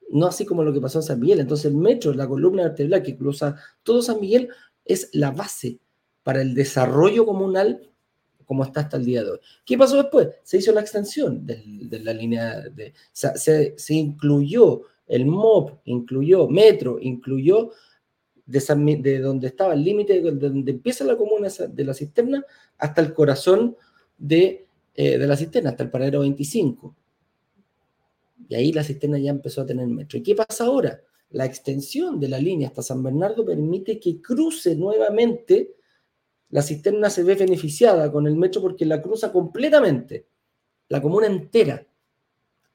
[0.09, 1.39] no así como lo que pasó en San Miguel.
[1.39, 4.49] Entonces el metro, la columna vertebral que cruza todo San Miguel,
[4.83, 5.79] es la base
[6.23, 7.91] para el desarrollo comunal
[8.45, 9.39] como está hasta el día de hoy.
[9.65, 10.29] ¿Qué pasó después?
[10.43, 17.71] Se hizo la extensión de, la línea, de, se, incluyó el MOP, incluyó Metro, incluyó
[18.45, 22.45] de, de donde estaba el límite, de donde empieza la comuna de la cisterna,
[22.77, 23.75] hasta el corazón
[24.17, 24.64] de
[24.95, 26.95] eh, de la cisterna hasta el paradero 25.
[28.47, 30.17] Y ahí la cisterna ya empezó a tener metro.
[30.17, 31.01] ¿Y qué pasa ahora?
[31.31, 35.75] La extensión de la línea hasta San Bernardo permite que cruce nuevamente.
[36.49, 40.27] La cisterna se ve beneficiada con el metro porque la cruza completamente.
[40.87, 41.85] La comuna entera.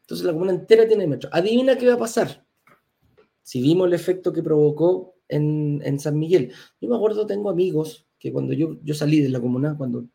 [0.03, 1.31] Entonces la comuna entera tiene metro.
[1.33, 2.45] Adivina qué va a pasar.
[3.43, 6.53] Si vimos el efecto que provocó en, en San Miguel.
[6.81, 10.07] Yo me acuerdo, tengo amigos que cuando yo, yo salí de la comuna, cuando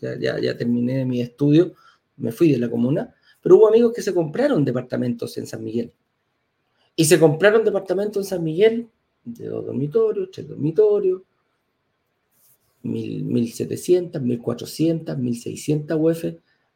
[0.00, 1.74] ya, ya, terminé mi estudio,
[2.16, 5.92] me fui de la comuna, pero hubo amigos que se compraron departamentos en San Miguel.
[6.96, 8.88] Y se compraron departamentos en San Miguel
[9.24, 11.22] de dos dormitorios, tres dormitorios,
[12.82, 16.24] mil, 1700, 1400, 1600 UF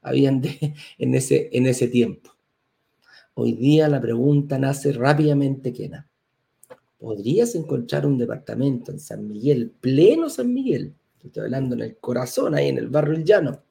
[0.03, 0.43] habían
[0.99, 2.31] en, ese, en ese tiempo.
[3.35, 6.09] Hoy día la pregunta nace rápidamente, Kena.
[6.99, 10.95] ¿Podrías encontrar un departamento en San Miguel, pleno San Miguel,
[11.29, 13.63] estoy hablando en el corazón, ahí en el barrio El Llano,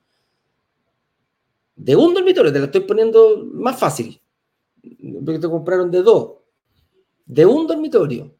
[1.75, 4.19] de un dormitorio, te la estoy poniendo más fácil,
[4.81, 6.35] porque te compraron de dos,
[7.25, 8.35] de un dormitorio,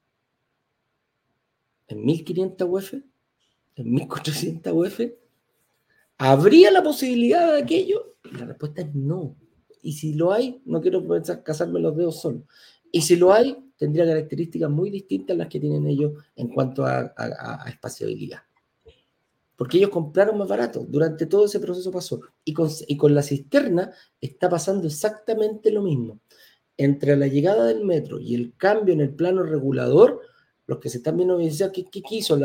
[1.88, 2.93] en 1500 UF,
[3.76, 4.99] en 1400 UF,
[6.18, 8.18] ¿habría la posibilidad de aquello?
[8.24, 9.36] La respuesta es no.
[9.82, 12.45] Y si lo hay, no quiero pensar casarme los dedos solo.
[12.91, 16.86] Y si lo hay, tendría características muy distintas a las que tienen ellos en cuanto
[16.86, 18.43] a, a espaciabilidad
[19.64, 20.86] porque ellos compraron más barato.
[20.86, 22.20] Durante todo ese proceso pasó.
[22.43, 26.20] Y con, la cisterna está pasando exactamente lo mismo.
[26.76, 30.20] entre la llegada del metro y el cambio en el plano regulador,
[30.68, 32.38] los que se están viendo ¿qué, qué quiso?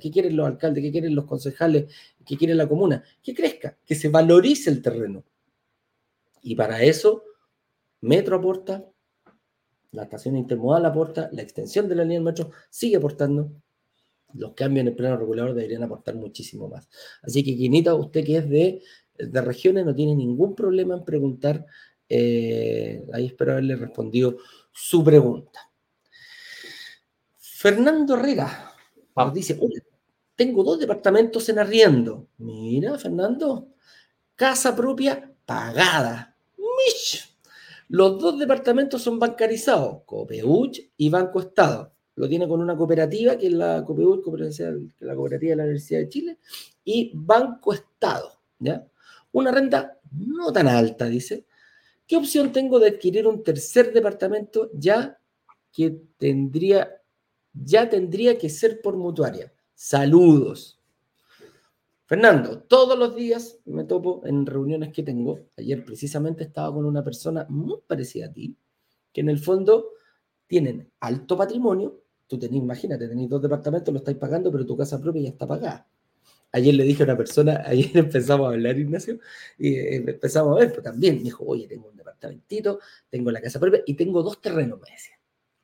[0.00, 0.82] ¿Qué quieren los alcaldes?
[0.82, 1.94] ¿Qué quieren los concejales?
[2.26, 3.04] ¿Qué quiere la comuna?
[3.22, 5.22] Que crezca, que se valorice el terreno.
[6.42, 7.22] Y para eso,
[8.00, 8.84] Metro aporta,
[9.92, 13.52] la estación intermodal aporta, la extensión de la línea del metro sigue aportando.
[14.34, 16.88] Los cambios en el plano regulador deberían aportar muchísimo más.
[17.22, 18.82] Así que, Quinita, usted que es de,
[19.18, 21.66] de regiones, no tiene ningún problema en preguntar.
[22.08, 24.38] Eh, ahí espero haberle respondido
[24.72, 25.70] su pregunta.
[27.36, 28.74] Fernando Rega
[29.14, 29.58] nos dice,
[30.34, 32.28] tengo dos departamentos en arriendo.
[32.38, 33.68] Mira, Fernando,
[34.34, 36.36] casa propia pagada.
[36.56, 37.36] Mish.
[37.88, 41.92] Los dos departamentos son bancarizados, Copeuch y Banco Estado.
[42.20, 44.24] Lo tiene con una cooperativa, que es la Copeuch,
[45.00, 46.38] la cooperativa de la Universidad de Chile,
[46.84, 48.40] y Banco Estado.
[48.58, 48.86] ¿ya?
[49.32, 51.46] Una renta no tan alta, dice.
[52.06, 55.18] ¿Qué opción tengo de adquirir un tercer departamento ya
[55.72, 57.00] que tendría
[57.52, 59.52] ya tendría que ser por mutuaria.
[59.74, 60.78] Saludos.
[62.04, 65.40] Fernando, todos los días me topo en reuniones que tengo.
[65.56, 68.54] Ayer precisamente estaba con una persona muy parecida a ti,
[69.12, 69.92] que en el fondo
[70.46, 72.02] tienen alto patrimonio.
[72.30, 75.48] Tú tenés, imagínate, tenéis dos departamentos, lo estáis pagando, pero tu casa propia ya está
[75.48, 75.88] pagada.
[76.52, 79.18] Ayer le dije a una persona, ayer empezamos a hablar, Ignacio,
[79.58, 82.78] y eh, empezamos a ver, pues también me dijo, oye, tengo un departamentito,
[83.08, 85.20] tengo la casa propia y tengo dos terrenos, me decía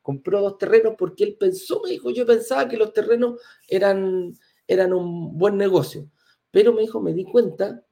[0.06, 4.34] compró dos terrenos porque él pensó, me dijo, yo pensaba que los terrenos eran,
[4.68, 6.08] eran un buen negocio.
[6.52, 7.84] Pero me dijo, me di cuenta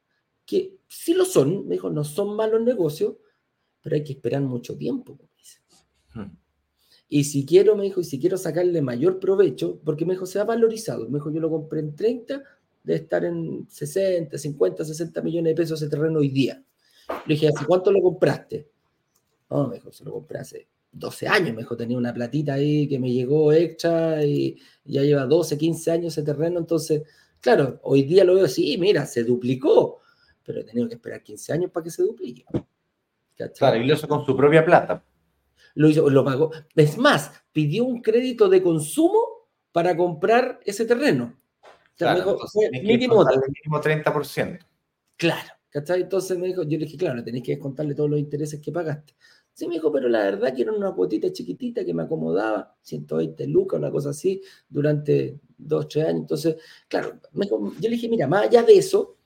[0.47, 3.16] que sí lo son, me dijo, no son malos negocios,
[3.83, 5.18] pero hay que esperar mucho tiempo,
[6.14, 6.37] hmm.
[7.15, 10.41] Y si quiero, me dijo, y si quiero sacarle mayor provecho, porque me dijo, se
[10.41, 11.09] ha valorizado.
[11.09, 12.43] Me dijo, yo lo compré en 30,
[12.83, 16.61] de estar en 60, 50, 60 millones de pesos ese terreno hoy día.
[17.27, 18.69] Le dije, ¿hace cuánto lo compraste?
[19.49, 22.99] No, me dijo, se lo compré hace 12 años, mejor tenía una platita ahí que
[22.99, 27.05] me llegó extra y ya lleva 12, 15 años ese terreno, entonces,
[27.41, 30.01] claro, hoy día lo veo así, mira, se duplicó,
[30.43, 32.45] pero he tenido que esperar 15 años para que se duplique.
[33.57, 35.05] Claro, y lo hizo con su propia plata.
[35.75, 36.51] Lo hizo, lo pagó.
[36.75, 41.37] Es más, pidió un crédito de consumo para comprar ese terreno.
[41.97, 42.39] claro,
[42.70, 44.59] mínimo, mínimo 30%.
[45.16, 46.03] Claro, ¿cachai?
[46.03, 49.14] Entonces me dijo, yo le dije, claro, tenéis que descontarle todos los intereses que pagaste.
[49.53, 53.47] Sí, me dijo, pero la verdad que era una cuotita chiquitita que me acomodaba, 120
[53.47, 56.22] lucas, una cosa así, durante dos, tres años.
[56.22, 56.57] Entonces,
[56.89, 59.16] claro, yo le dije, mira, más allá de eso,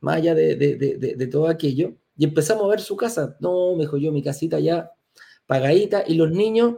[0.00, 3.36] más allá de, todo aquello, y empezamos a ver su casa.
[3.40, 4.92] No, me dijo yo, mi casita ya
[5.52, 6.76] pagadita, y los niños,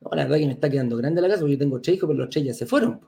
[0.00, 2.08] no, la verdad que me está quedando grande la casa, porque yo tengo tres hijos,
[2.08, 3.00] pero los tres ya se fueron.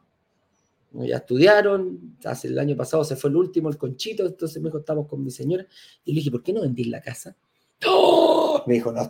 [0.93, 4.79] Ya estudiaron, hace el año pasado se fue el último, el conchito, entonces me dijo,
[4.79, 5.67] estamos con mi señora,
[6.05, 7.37] y le dije, ¿por qué no vendís la casa?
[7.85, 8.63] ¡Oh!
[8.69, 9.09] Me dijo, no,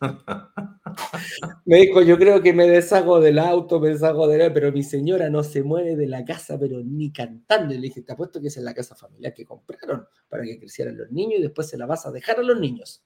[1.66, 4.82] Me dijo, yo creo que me deshago del auto, me deshago de él, pero mi
[4.82, 7.74] señora no se mueve de la casa, pero ni cantando.
[7.74, 10.58] Y le dije, te apuesto que es en la casa familiar que compraron para que
[10.58, 13.05] crecieran los niños y después se la vas a dejar a los niños.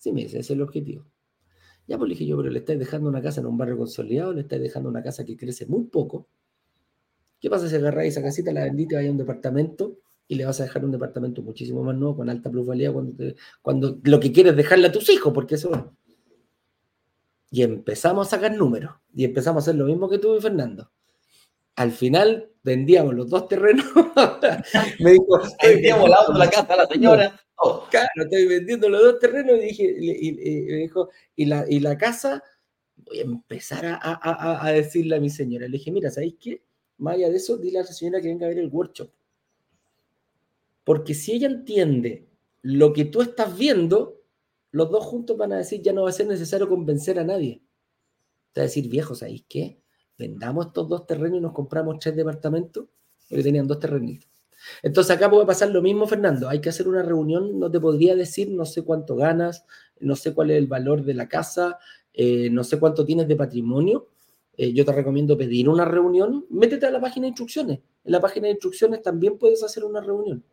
[0.00, 1.04] Sí, me dice, ese es el objetivo.
[1.86, 4.32] Ya pues le dije yo, pero le estáis dejando una casa en un barrio consolidado,
[4.32, 6.26] le estáis dejando una casa que crece muy poco.
[7.38, 10.58] ¿Qué pasa si agarráis esa casita, la vendiste, vaya a un departamento y le vas
[10.60, 14.52] a dejar un departamento muchísimo más nuevo, con alta plusvalía, cuando, cuando lo que quieres
[14.52, 15.94] es dejarle a tus hijos, porque eso...
[17.50, 20.90] Y empezamos a sacar números, y empezamos a hacer lo mismo que tú y Fernando.
[21.80, 23.86] Al final vendíamos los dos terrenos.
[25.00, 27.40] me dijo, vendíamos el auto, la casa, la señora.
[27.88, 30.32] Claro, estoy vendiendo los dos terrenos y, dije, y,
[30.64, 32.44] me dijo, ¿y la, y la casa,
[32.96, 35.68] voy a empezar a, a, a, decirle a mi señora.
[35.68, 36.62] Le dije, mira, ¿sabéis qué?
[36.98, 39.10] Más allá de eso, dile a la señora que venga a ver el workshop.
[40.84, 42.28] Porque si ella entiende
[42.60, 44.20] lo que tú estás viendo,
[44.70, 47.62] los dos juntos van a decir, ya no va a ser necesario convencer a nadie.
[48.52, 49.79] Te va a decir, viejo, ¿sabéis qué?
[50.20, 52.86] Vendamos estos dos terrenos y nos compramos tres departamentos,
[53.28, 54.28] porque tenían dos terrenitos.
[54.82, 56.48] Entonces acá puede pasar lo mismo, Fernando.
[56.48, 59.64] Hay que hacer una reunión, no te podría decir, no sé cuánto ganas,
[59.98, 61.78] no sé cuál es el valor de la casa,
[62.12, 64.08] eh, no sé cuánto tienes de patrimonio.
[64.56, 66.44] Eh, yo te recomiendo pedir una reunión.
[66.50, 67.80] Métete a la página de instrucciones.
[68.04, 70.44] En la página de instrucciones también puedes hacer una reunión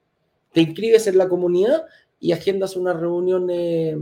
[0.57, 1.85] te inscribes en la comunidad
[2.19, 3.95] y agendas una reunión, eh,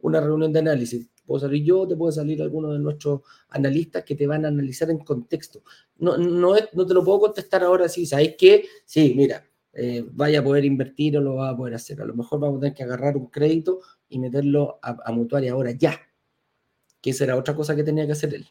[0.00, 1.08] una reunión de análisis.
[1.30, 3.20] Puedo salir yo, te puede salir alguno de nuestros
[3.50, 5.62] analistas que te van a analizar en contexto.
[5.98, 8.64] No, no, no te lo puedo contestar ahora si ¿sabéis qué?
[8.84, 12.02] Sí, mira, eh, vaya a poder invertir o lo va a poder hacer.
[12.02, 13.78] A lo mejor vamos a tener que agarrar un crédito
[14.08, 16.00] y meterlo a, mutuaria ahora ya.
[17.00, 18.48] Que esa era otra cosa que tenía que hacer él.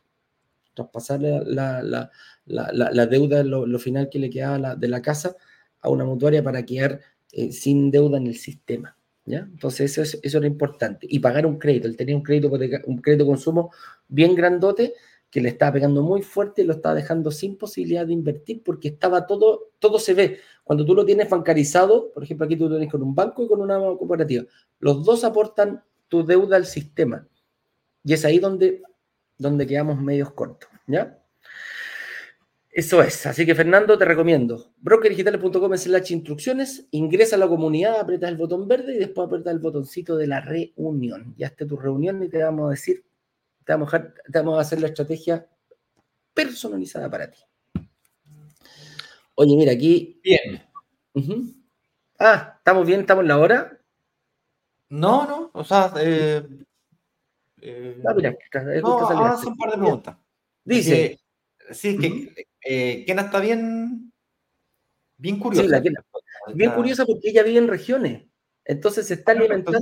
[0.73, 2.09] Traspasar la, la,
[2.45, 5.35] la, deuda, lo, lo, final que le quedaba de la casa
[5.81, 7.01] a una mutuaria para quedar
[7.33, 8.97] eh, sin deuda en el sistema.
[9.25, 11.05] Entonces eso, es, eso era importante.
[11.09, 11.87] Y pagar un crédito.
[11.87, 12.49] Él tenía un crédito,
[12.85, 13.71] un crédito de consumo
[14.07, 14.93] bien grandote
[15.29, 18.89] que le estaba pegando muy fuerte y lo estaba dejando sin posibilidad de invertir porque
[18.89, 20.39] estaba todo, todo se ve.
[20.63, 23.47] Cuando tú lo tienes bancarizado, por ejemplo, aquí tú lo tienes con un banco y
[23.47, 24.45] con una cooperativa,
[24.79, 27.27] los dos aportan tu deuda al sistema.
[28.03, 28.81] Y es ahí donde,
[29.37, 31.21] donde quedamos medios cortos, ¿ya?
[32.71, 33.25] Eso es.
[33.25, 38.67] Así que, Fernando, te recomiendo brokerdigitales.com slash instrucciones, ingresa a la comunidad, apretas el botón
[38.67, 41.33] verde y después apretas el botoncito de la reunión.
[41.37, 43.03] Ya esté tu reunión y te vamos a decir
[43.69, 45.47] te vamos, a, hacer la estrategia
[46.33, 47.37] personalizada para ti.
[49.35, 50.19] Oye, mira, aquí.
[50.23, 50.63] Bien.
[52.17, 53.01] Ah, ¿estamos bien?
[53.01, 53.79] ¿Estamos en la hora?
[54.89, 55.93] No, no, o sea.
[55.99, 56.43] Eh,
[57.61, 58.31] eh, no, mira,
[58.81, 58.97] no,
[59.47, 60.17] un par de preguntas.
[60.63, 61.19] Dice.
[61.69, 64.11] sí, que eh, Kena está bien.
[65.17, 65.81] Bien curiosa.
[65.81, 65.89] Sí,
[66.53, 68.23] bien curiosa porque ella vive en regiones.
[68.65, 69.79] Entonces se está alimentando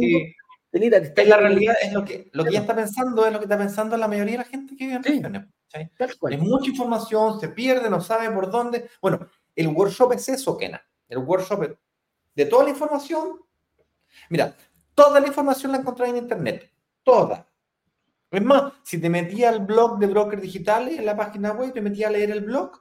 [0.72, 3.58] es la realidad, es lo que, lo que ella está pensando, es lo que está
[3.58, 5.44] pensando la mayoría de la gente que vive en regiones.
[5.74, 8.90] Hay mucha información, se pierde, no sabe por dónde.
[9.02, 10.82] Bueno, el workshop es eso, Kena.
[11.10, 11.78] El workshop
[12.36, 13.40] de toda la información.
[14.30, 14.56] Mira,
[14.94, 16.72] toda la información la encontrás en internet.
[17.04, 17.48] Toda.
[18.32, 21.82] Es más, si te metía al blog de brokers digitales en la página web, te
[21.82, 22.72] metía a leer el blog,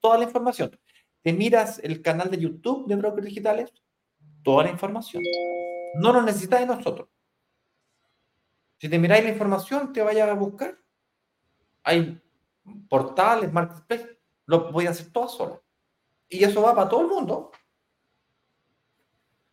[0.00, 0.78] toda la información.
[1.22, 3.72] Te miras el canal de YouTube de brokers digitales,
[4.42, 5.22] toda la información.
[5.96, 7.08] No lo necesitas de nosotros.
[8.78, 10.78] Si te miráis la información, te vayas a buscar.
[11.82, 12.22] Hay
[12.88, 15.60] portales, marketplace, lo voy a hacer todo sola.
[16.28, 17.50] Y eso va para todo el mundo.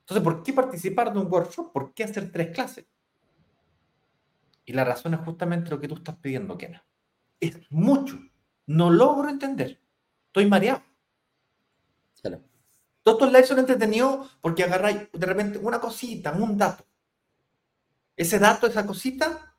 [0.02, 1.72] Entonces, ¿por qué participar de un workshop?
[1.72, 2.86] ¿Por qué hacer tres clases?
[4.66, 6.86] Y la razón es justamente lo que tú estás pidiendo, Kena.
[7.40, 8.20] Es mucho.
[8.66, 9.80] No logro entender.
[10.28, 10.84] Estoy mareado.
[13.04, 16.84] Todos estos lives son entretenidos porque agarráis de repente una cosita, un dato.
[18.16, 19.56] Ese dato, esa cosita,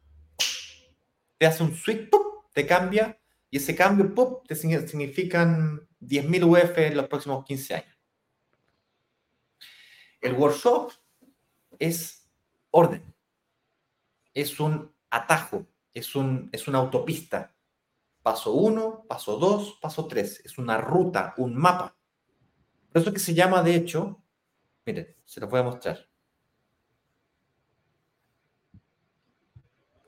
[1.39, 2.11] te hace un switch,
[2.53, 3.17] te cambia,
[3.49, 7.97] y ese cambio pop, te significan 10.000 UF en los próximos 15 años.
[10.21, 10.93] El workshop
[11.79, 12.29] es
[12.71, 13.15] orden,
[14.35, 17.55] es un atajo, es, un, es una autopista.
[18.23, 20.43] Paso 1, paso 2, paso 3.
[20.45, 21.97] Es una ruta, un mapa.
[22.93, 24.23] Eso que se llama, de hecho,
[24.85, 26.09] miren, se lo voy a mostrar.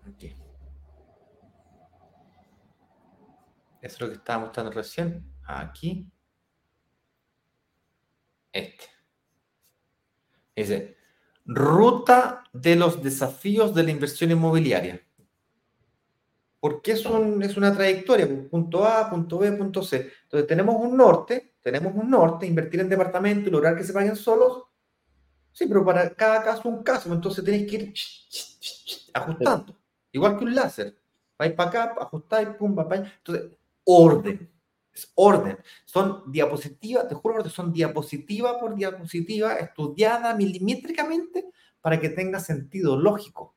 [0.06, 0.34] Aquí.
[3.80, 5.32] Eso es lo que estaba mostrando recién.
[5.46, 6.10] Aquí.
[8.52, 8.84] Este.
[10.56, 10.97] Dice,
[11.48, 15.02] ruta de los desafíos de la inversión inmobiliaria.
[16.60, 17.04] Porque es,
[17.42, 20.12] es una trayectoria, punto A, punto B, punto C.
[20.24, 24.16] Entonces tenemos un norte tenemos un norte, invertir en departamento y lograr que se paguen
[24.16, 24.64] solos.
[25.52, 27.94] Sí, pero para cada caso un caso, entonces tenéis que ir
[29.12, 29.76] ajustando.
[30.12, 30.96] Igual que un láser.
[31.36, 33.12] Vais para acá, ajustáis, pum, para allá.
[33.18, 33.50] Entonces,
[33.84, 34.50] orden.
[34.98, 35.58] Es orden.
[35.84, 41.46] Son diapositivas, te juro que son diapositiva por diapositiva, estudiada milimétricamente
[41.80, 43.54] para que tenga sentido lógico.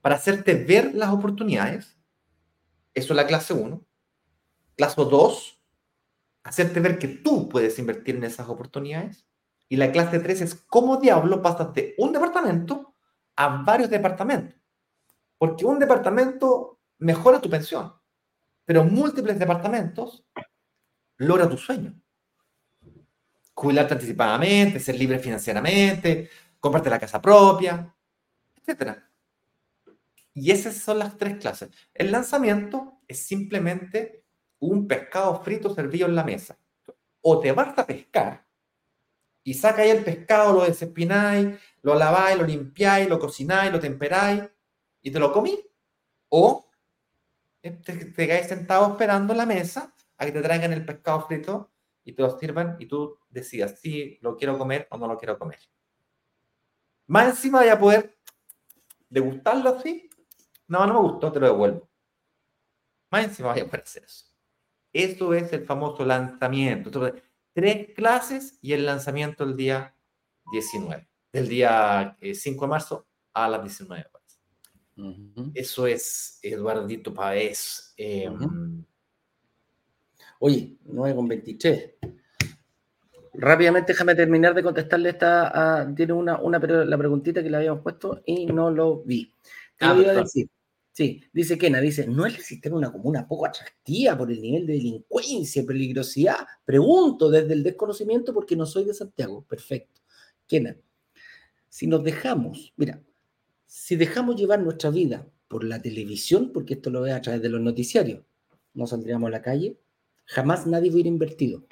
[0.00, 1.98] Para hacerte ver las oportunidades.
[2.94, 3.84] Eso es la clase 1.
[4.76, 5.62] Clase 2,
[6.44, 9.26] hacerte ver que tú puedes invertir en esas oportunidades.
[9.68, 12.94] Y la clase 3 es cómo diablo pasas de un departamento
[13.36, 14.60] a varios departamentos.
[15.38, 17.92] Porque un departamento mejora tu pensión,
[18.64, 20.24] pero múltiples departamentos
[21.22, 21.94] logra tu sueño.
[23.54, 27.94] Jubilarte anticipadamente, ser libre financieramente, comprarte la casa propia,
[28.56, 28.98] etc.
[30.34, 31.70] Y esas son las tres clases.
[31.94, 34.24] El lanzamiento es simplemente
[34.58, 36.58] un pescado frito servido en la mesa.
[37.20, 38.44] O te vas a pescar
[39.44, 44.42] y sacáis el pescado, lo desespináis, lo laváis, lo limpiáis, lo cocináis, lo temperáis
[45.02, 45.58] y te lo comí.
[46.28, 46.66] O
[47.60, 49.92] te, te quedáis sentado esperando en la mesa
[50.22, 51.72] a que te traigan el pescado frito
[52.04, 55.38] y te lo sirvan y tú decidas si lo quiero comer o no lo quiero
[55.38, 55.58] comer.
[57.06, 58.18] Más encima voy a poder
[59.08, 60.08] degustarlo así.
[60.68, 61.90] No, no me gustó, te lo devuelvo.
[63.10, 64.26] Más encima voy a poder hacer eso.
[64.92, 66.90] Eso es el famoso lanzamiento.
[67.52, 69.96] tres clases y el lanzamiento el día
[70.52, 74.22] 19, del día 5 eh, de marzo a las 19 horas.
[75.54, 77.94] Eso es Eduardito Paez.
[77.96, 78.84] Em,
[80.44, 81.94] Oye, 9 con 23.
[83.34, 85.94] Rápidamente, déjame terminar de contestarle esta.
[85.96, 89.32] tiene una, una, la preguntita que le habíamos puesto y no lo vi.
[89.78, 90.48] Te ah, a decir.
[90.90, 94.66] Sí, dice Kena, dice, ¿no es el sistema una comuna poco atractiva por el nivel
[94.66, 96.38] de delincuencia y peligrosidad?
[96.64, 99.44] Pregunto desde el desconocimiento porque no soy de Santiago.
[99.48, 100.00] Perfecto.
[100.48, 100.76] Kena,
[101.68, 103.00] si nos dejamos, mira,
[103.64, 107.48] si dejamos llevar nuestra vida por la televisión, porque esto lo ve a través de
[107.48, 108.24] los noticiarios,
[108.74, 109.78] no saldríamos a la calle,
[110.24, 111.64] jamás nadie hubiera invertido.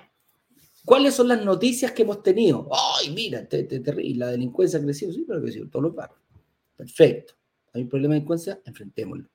[0.84, 2.68] ¿Cuáles son las noticias que hemos tenido?
[2.72, 3.66] ¡Ay, mira, te,
[4.14, 5.12] la delincuencia ha crecido!
[5.12, 6.18] Sí, pero ha crecido todos los barrios.
[6.76, 7.34] Perfecto.
[7.72, 8.60] ¿Hay un problema de delincuencia?
[8.64, 9.28] Enfrentémoslo.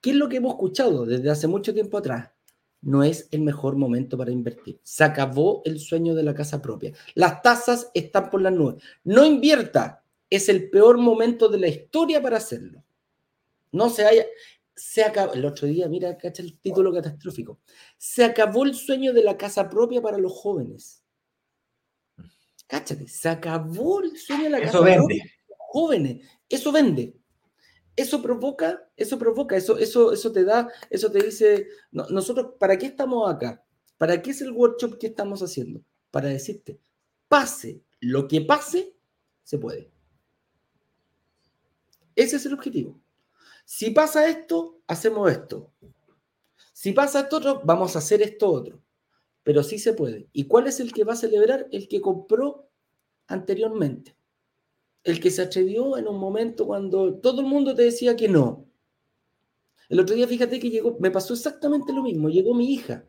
[0.00, 2.30] ¿Qué es lo que hemos escuchado desde hace mucho tiempo atrás?
[2.80, 4.78] No es el mejor momento para invertir.
[4.82, 6.92] Se acabó el sueño de la casa propia.
[7.14, 8.82] Las tasas están por las nubes.
[9.04, 10.02] No invierta.
[10.28, 12.84] Es el peor momento de la historia para hacerlo.
[13.72, 14.26] No se haya.
[14.76, 15.34] Se acabó.
[15.34, 17.60] El otro día, mira, cacha el título catastrófico.
[17.96, 21.02] Se acabó el sueño de la casa propia para los jóvenes.
[22.66, 26.28] Cáchate, se acabó el sueño de la casa propia para los jóvenes.
[26.48, 27.14] Eso vende
[27.96, 32.86] eso provoca, eso provoca, eso, eso, eso te da, eso te dice, nosotros, ¿para qué
[32.86, 33.64] estamos acá?
[33.98, 35.80] ¿Para qué es el workshop que estamos haciendo?
[36.10, 36.80] Para decirte,
[37.28, 38.96] pase lo que pase,
[39.44, 39.90] se puede.
[42.16, 43.00] Ese es el objetivo.
[43.64, 45.72] Si pasa esto, hacemos esto.
[46.72, 48.82] Si pasa esto otro, vamos a hacer esto otro.
[49.42, 50.28] Pero sí se puede.
[50.32, 51.68] ¿Y cuál es el que va a celebrar?
[51.70, 52.68] El que compró
[53.26, 54.16] anteriormente
[55.04, 58.66] el que se atrevió en un momento cuando todo el mundo te decía que no.
[59.90, 62.30] El otro día, fíjate que llegó, me pasó exactamente lo mismo.
[62.30, 63.06] Llegó mi hija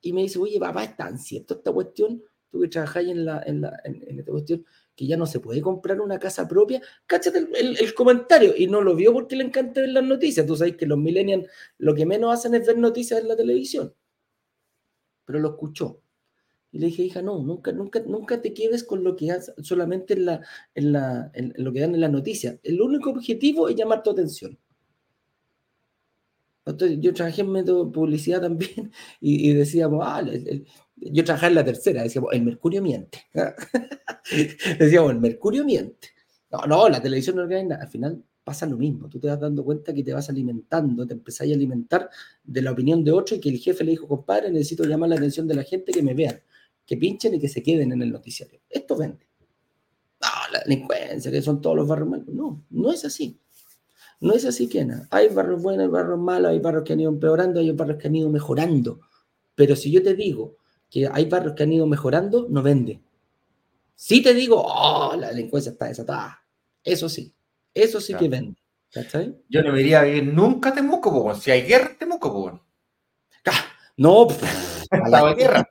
[0.00, 3.42] y me dice, oye, papá, es tan cierto esta cuestión, tú que trabajáis en, la,
[3.42, 4.64] en, la, en, esta cuestión,
[4.96, 6.80] que ya no se puede comprar una casa propia.
[7.06, 8.54] Cáchate el, comentario.
[8.56, 10.46] Y no lo vio porque le encanta ver las noticias.
[10.46, 11.46] Tú sabes que los millennials
[11.78, 13.94] lo que menos hacen es ver noticias en la televisión.
[15.26, 16.00] Pero lo escuchó.
[16.72, 20.26] Y le dije, hija, no, nunca, nunca, nunca te quedes con lo que solamente en,
[20.26, 20.40] la,
[20.74, 22.58] en, la, en lo que dan en las noticias.
[22.62, 24.58] El único objetivo es llamar tu atención.
[26.66, 30.22] Entonces, yo trabajé en método publicidad también y, decíamos, ah,
[30.96, 33.26] yo trabajé en la tercera, decíamos, el mercurio miente.
[34.78, 36.08] decíamos, el mercurio miente.
[36.50, 37.76] No, no, la televisión no organiza.
[37.76, 39.08] Al final pasa lo mismo.
[39.08, 42.08] Tú te vas dando cuenta que te vas alimentando, te empezás a alimentar
[42.44, 45.16] de la opinión de otro y que el jefe le dijo, compadre, necesito llamar la
[45.16, 46.40] atención de la gente que me vean
[46.86, 48.60] que pinchen y que se queden en el noticiario.
[48.70, 49.26] Esto vende.
[50.22, 52.28] No, la delincuencia, que son todos los barrios malos.
[52.28, 53.38] No, no es así.
[54.20, 55.06] No es así que nada.
[55.10, 58.06] Hay barrios buenos, hay barrios malos, hay barrios que han ido empeorando, hay barrios que
[58.06, 59.00] han ido mejorando.
[59.54, 60.56] Pero si yo te digo
[60.90, 63.00] que hay barrios que han ido mejorando, no vende.
[63.94, 66.42] Si te digo, oh, la delincuencia está desatada.
[66.84, 67.34] Eso sí,
[67.74, 68.56] eso sí que vende.
[69.48, 72.60] Yo no me iría a vivir nunca a Temuco, si hay guerra en Temuco,
[73.96, 74.28] No,
[74.90, 75.68] a la guerra.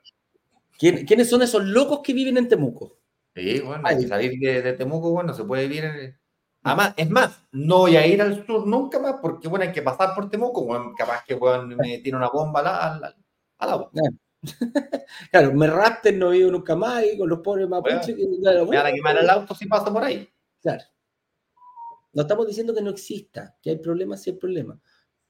[0.78, 2.98] ¿Quiénes son esos locos que viven en Temuco?
[3.34, 6.16] Sí, bueno, hay que salir de, Temuco, bueno, se puede vivir.
[6.62, 9.82] Además, es más, no voy a ir al sur nunca más porque, bueno, hay que
[9.82, 13.14] pasar por Temuco, bueno, capaz que me tiene una bomba al,
[13.58, 13.90] agua.
[15.30, 18.16] Claro, me rapten, no vivo nunca más y con los pobres mapuches.
[18.16, 20.28] Bueno, me van a quemar el auto si paso por ahí.
[20.60, 20.82] Claro.
[22.12, 24.78] No estamos diciendo que no exista, que hay problemas, sí hay problemas,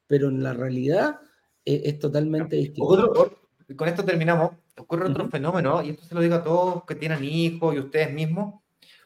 [0.06, 1.18] pero en la realidad
[1.64, 3.36] eh, es, totalmente distinto.
[3.76, 7.24] con esto terminamos ocurre otro fenómeno, y esto se lo digo a todos que tienen
[7.24, 8.62] hijos y ustedes mismos.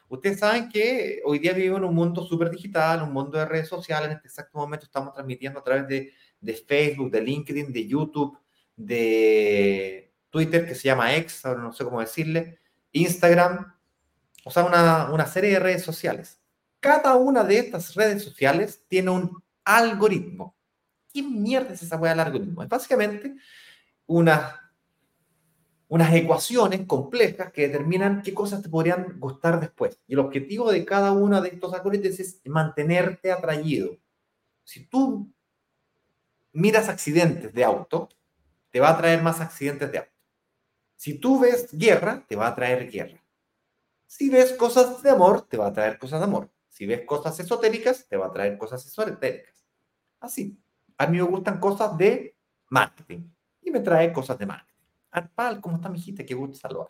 [0.09, 3.69] Ustedes saben que hoy día vivimos en un mundo súper digital, un mundo de redes
[3.69, 4.09] sociales.
[4.09, 6.11] En este exacto momento estamos transmitiendo a través de,
[6.41, 8.37] de Facebook, de LinkedIn, de YouTube,
[8.85, 12.59] de Twitter, que se llama X, ahora no sé cómo decirle,
[12.91, 13.73] Instagram,
[14.43, 16.39] o sea, una, una serie de redes sociales.
[16.79, 20.55] Cada una de estas redes sociales tiene un algoritmo.
[21.13, 22.63] ¿Qué mierda es esa hueá del algoritmo?
[22.63, 23.35] Es básicamente
[24.07, 24.61] una
[25.91, 29.99] unas ecuaciones complejas que determinan qué cosas te podrían gustar después.
[30.07, 33.97] Y el objetivo de cada uno de estos algoritmos es mantenerte atraído.
[34.63, 35.29] Si tú
[36.53, 38.07] miras accidentes de auto,
[38.71, 40.11] te va a traer más accidentes de auto.
[40.95, 43.23] Si tú ves guerra, te va a traer guerra.
[44.07, 46.49] Si ves cosas de amor, te va a traer cosas de amor.
[46.69, 49.65] Si ves cosas esotéricas, te va a traer cosas esotéricas.
[50.19, 50.57] Así.
[50.97, 52.35] A mí me gustan cosas de
[52.69, 53.29] marketing
[53.61, 54.85] y me trae cosas de marketing.
[55.11, 56.25] Arpal, ¿cómo está mi hijita?
[56.25, 56.89] Qué gusto saludar.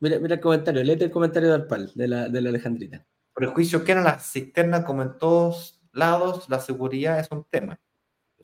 [0.00, 3.04] Mira, mira el comentario, léete el comentario de Arpal, de la, de la Alejandrina.
[3.34, 7.80] Prejuicio que en la cisterna, como en todos lados, la seguridad es un tema.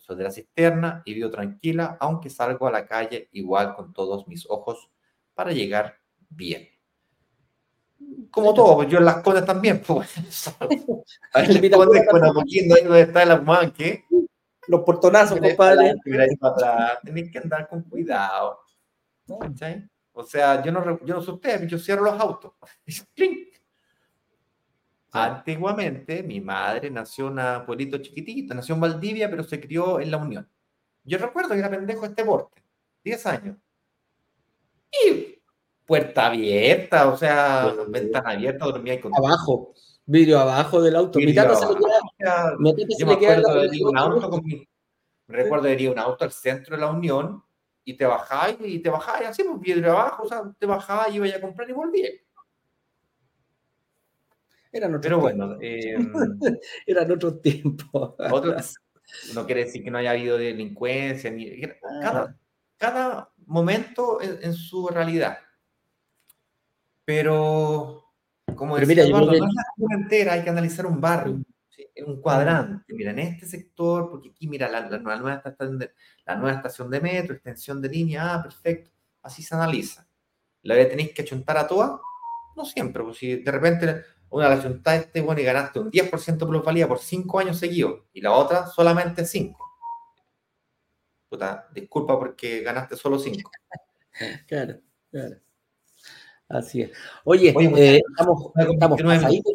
[0.05, 4.29] Soy de la cisterna y vivo tranquila, aunque salgo a la calle igual con todos
[4.29, 4.91] mis ojos
[5.33, 5.97] para llegar
[6.29, 6.69] bien.
[8.31, 9.83] Como todo, yo en las cosas también.
[9.87, 10.15] Pues,
[11.33, 14.05] ahí las condes con Apoquindo, ahí donde está el Amán, ¿qué?
[14.69, 15.95] Los portonazos, compadre.
[17.03, 18.61] Tenéis que andar con cuidado.
[20.13, 22.53] O sea, yo no, yo no ustedes, yo cierro los autos.
[25.17, 30.11] Antiguamente, mi madre nació en un pueblito chiquitito, nació en Valdivia, pero se crió en
[30.11, 30.49] La Unión.
[31.05, 32.65] Yo recuerdo que era pendejo este porte,
[33.05, 33.57] 10 años.
[34.91, 35.39] Y
[35.87, 39.13] puerta abierta, o sea, ventana abierta, dormía con...
[39.15, 39.73] Abajo,
[40.05, 41.21] vidrio abajo del auto.
[41.21, 44.69] mi tata se le queda, mi tata se le queda un auto con mi,
[45.29, 47.41] recuerdo de ir un auto al centro de la Unión
[47.85, 51.19] y te bajáis y te bajáis así, pues vidrio abajo, o sea, te bajabas y
[51.19, 52.13] ibas a comprar y volvías.
[54.75, 55.95] Eran otros Pero bueno, eh,
[56.87, 58.15] eran otros tiempos.
[59.35, 61.61] no quiere decir que no haya habido delincuencia, ni,
[62.03, 62.37] cada,
[62.77, 65.39] cada momento en, su realidad.
[67.05, 68.15] Pero,
[68.57, 71.41] como decía Eduardo, no es la entera, hay que analizar un barrio,
[72.05, 72.93] un cuadrante.
[72.95, 75.93] Mira, en este sector, porque aquí, mira, la, la, nueva estación de,
[76.27, 78.91] la nueva estación de metro, extensión de línea, ah, perfecto.
[79.23, 80.05] Así se analiza.
[80.63, 81.93] ¿La tenéis que achuntar a todas?
[82.57, 84.03] No siempre, pues si de repente
[84.35, 88.21] una la juntaste bueno, y ganaste un 10% de plusvalía por 5 años seguidos y
[88.21, 89.59] la otra solamente 5.
[91.29, 93.51] Puta, disculpa porque ganaste solo 5.
[94.47, 94.79] Claro,
[95.11, 95.37] claro.
[96.49, 96.93] Así es.
[97.25, 99.53] Oye, eh, estamos, estamos pasaditos,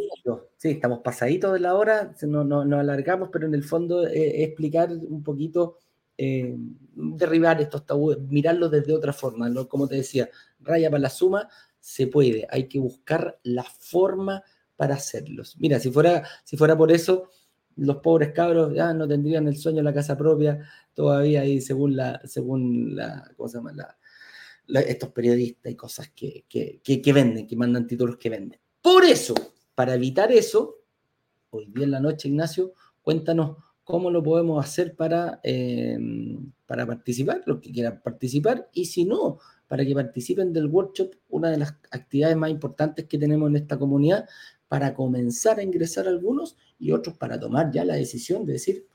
[0.57, 4.43] sí, estamos pasaditos de la hora, no, no, no alargamos, pero en el fondo eh,
[4.43, 5.77] explicar un poquito,
[6.17, 6.57] eh,
[6.93, 9.49] derribar estos tabúes, mirarlo desde otra forma.
[9.69, 10.29] Como te decía,
[10.59, 11.47] raya para la suma,
[11.79, 14.43] se puede, hay que buscar la forma
[14.79, 15.57] para hacerlos.
[15.59, 17.27] Mira, si fuera, si fuera por eso,
[17.75, 21.97] los pobres cabros ya no tendrían el sueño de la casa propia todavía y según
[21.97, 23.73] la, según la, ¿cómo se llama?
[24.69, 28.57] estos periodistas y cosas que, que, venden, que mandan títulos que venden.
[28.81, 29.35] Por eso,
[29.75, 30.77] para evitar eso,
[31.49, 37.43] hoy día en la noche, Ignacio, cuéntanos cómo lo podemos hacer para, em, para participar,
[37.45, 41.75] los que quieran participar, y si no, para que participen del workshop, una de las
[41.91, 44.27] actividades más importantes que tenemos en esta comunidad,
[44.69, 48.87] para comenzar a ingresar algunos y otros para tomar ya la decisión de decir,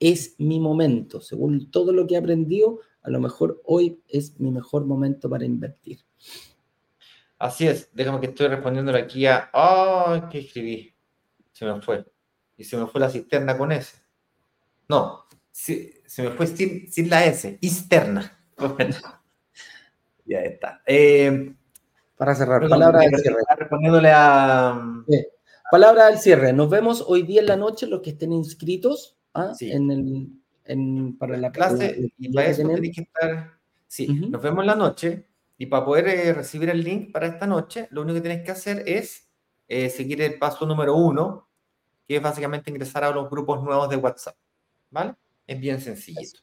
[0.00, 4.50] es mi momento, según todo lo que he aprendido, a lo mejor hoy es mi
[4.50, 6.00] mejor momento para invertir.
[7.38, 10.28] Así es, déjame que estoy respondiéndole aquí a, ¡ah!
[10.32, 10.94] ¿qué escribí?
[11.52, 12.04] Se me fue.
[12.56, 13.96] Y se me fue la cisterna con S.
[14.88, 18.40] No, se, me fue sin, la S, cisterna.
[20.24, 20.82] ya está.
[20.86, 21.54] Eh,
[22.18, 23.42] para cerrar, palabra del cierre.
[23.56, 25.04] Respondiéndole a.
[25.70, 26.52] Palabra del cierre.
[26.52, 29.52] Nos vemos hoy día en la noche, los que estén inscritos ¿ah?
[29.60, 30.28] en el,
[30.64, 32.12] en, para la clase.
[32.18, 33.52] y para eso tenéis que estar.
[33.86, 35.28] Sí, nos vemos en la noche.
[35.56, 38.52] Y para poder eh, recibir el link para esta noche, lo único que tienes que
[38.52, 39.28] hacer es
[39.66, 41.48] eh, seguir el paso número uno,
[42.06, 44.36] que es básicamente ingresar a los grupos nuevos de WhatsApp.
[44.90, 45.14] ¿Vale?
[45.46, 46.40] Es bien sencillito.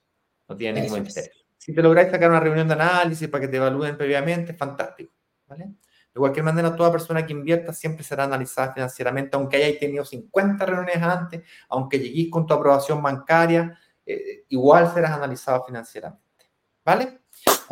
[0.48, 1.32] No tiene ningún misterio.
[1.58, 5.15] Si te lográis sacar una reunión de análisis para que te evalúen previamente, fantástico.
[5.50, 10.66] De cualquier manera, toda persona que invierta siempre será analizada financieramente, aunque hayáis tenido 50
[10.66, 16.24] reuniones antes, aunque lleguéis con tu aprobación bancaria, eh, igual serás analizado financieramente.
[16.86, 17.22] ¿Vale?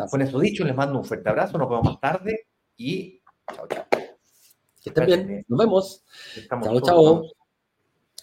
[0.09, 3.21] Con eso dicho, les mando un fuerte abrazo, nos vemos más tarde y
[3.53, 3.85] chao, chao.
[3.89, 6.03] Que estén bien, nos vemos.
[6.49, 7.23] chao, chao.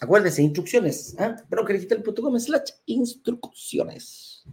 [0.01, 1.15] Acuérdense, instrucciones.
[1.19, 1.35] ¿eh?
[2.39, 4.43] slash instrucciones.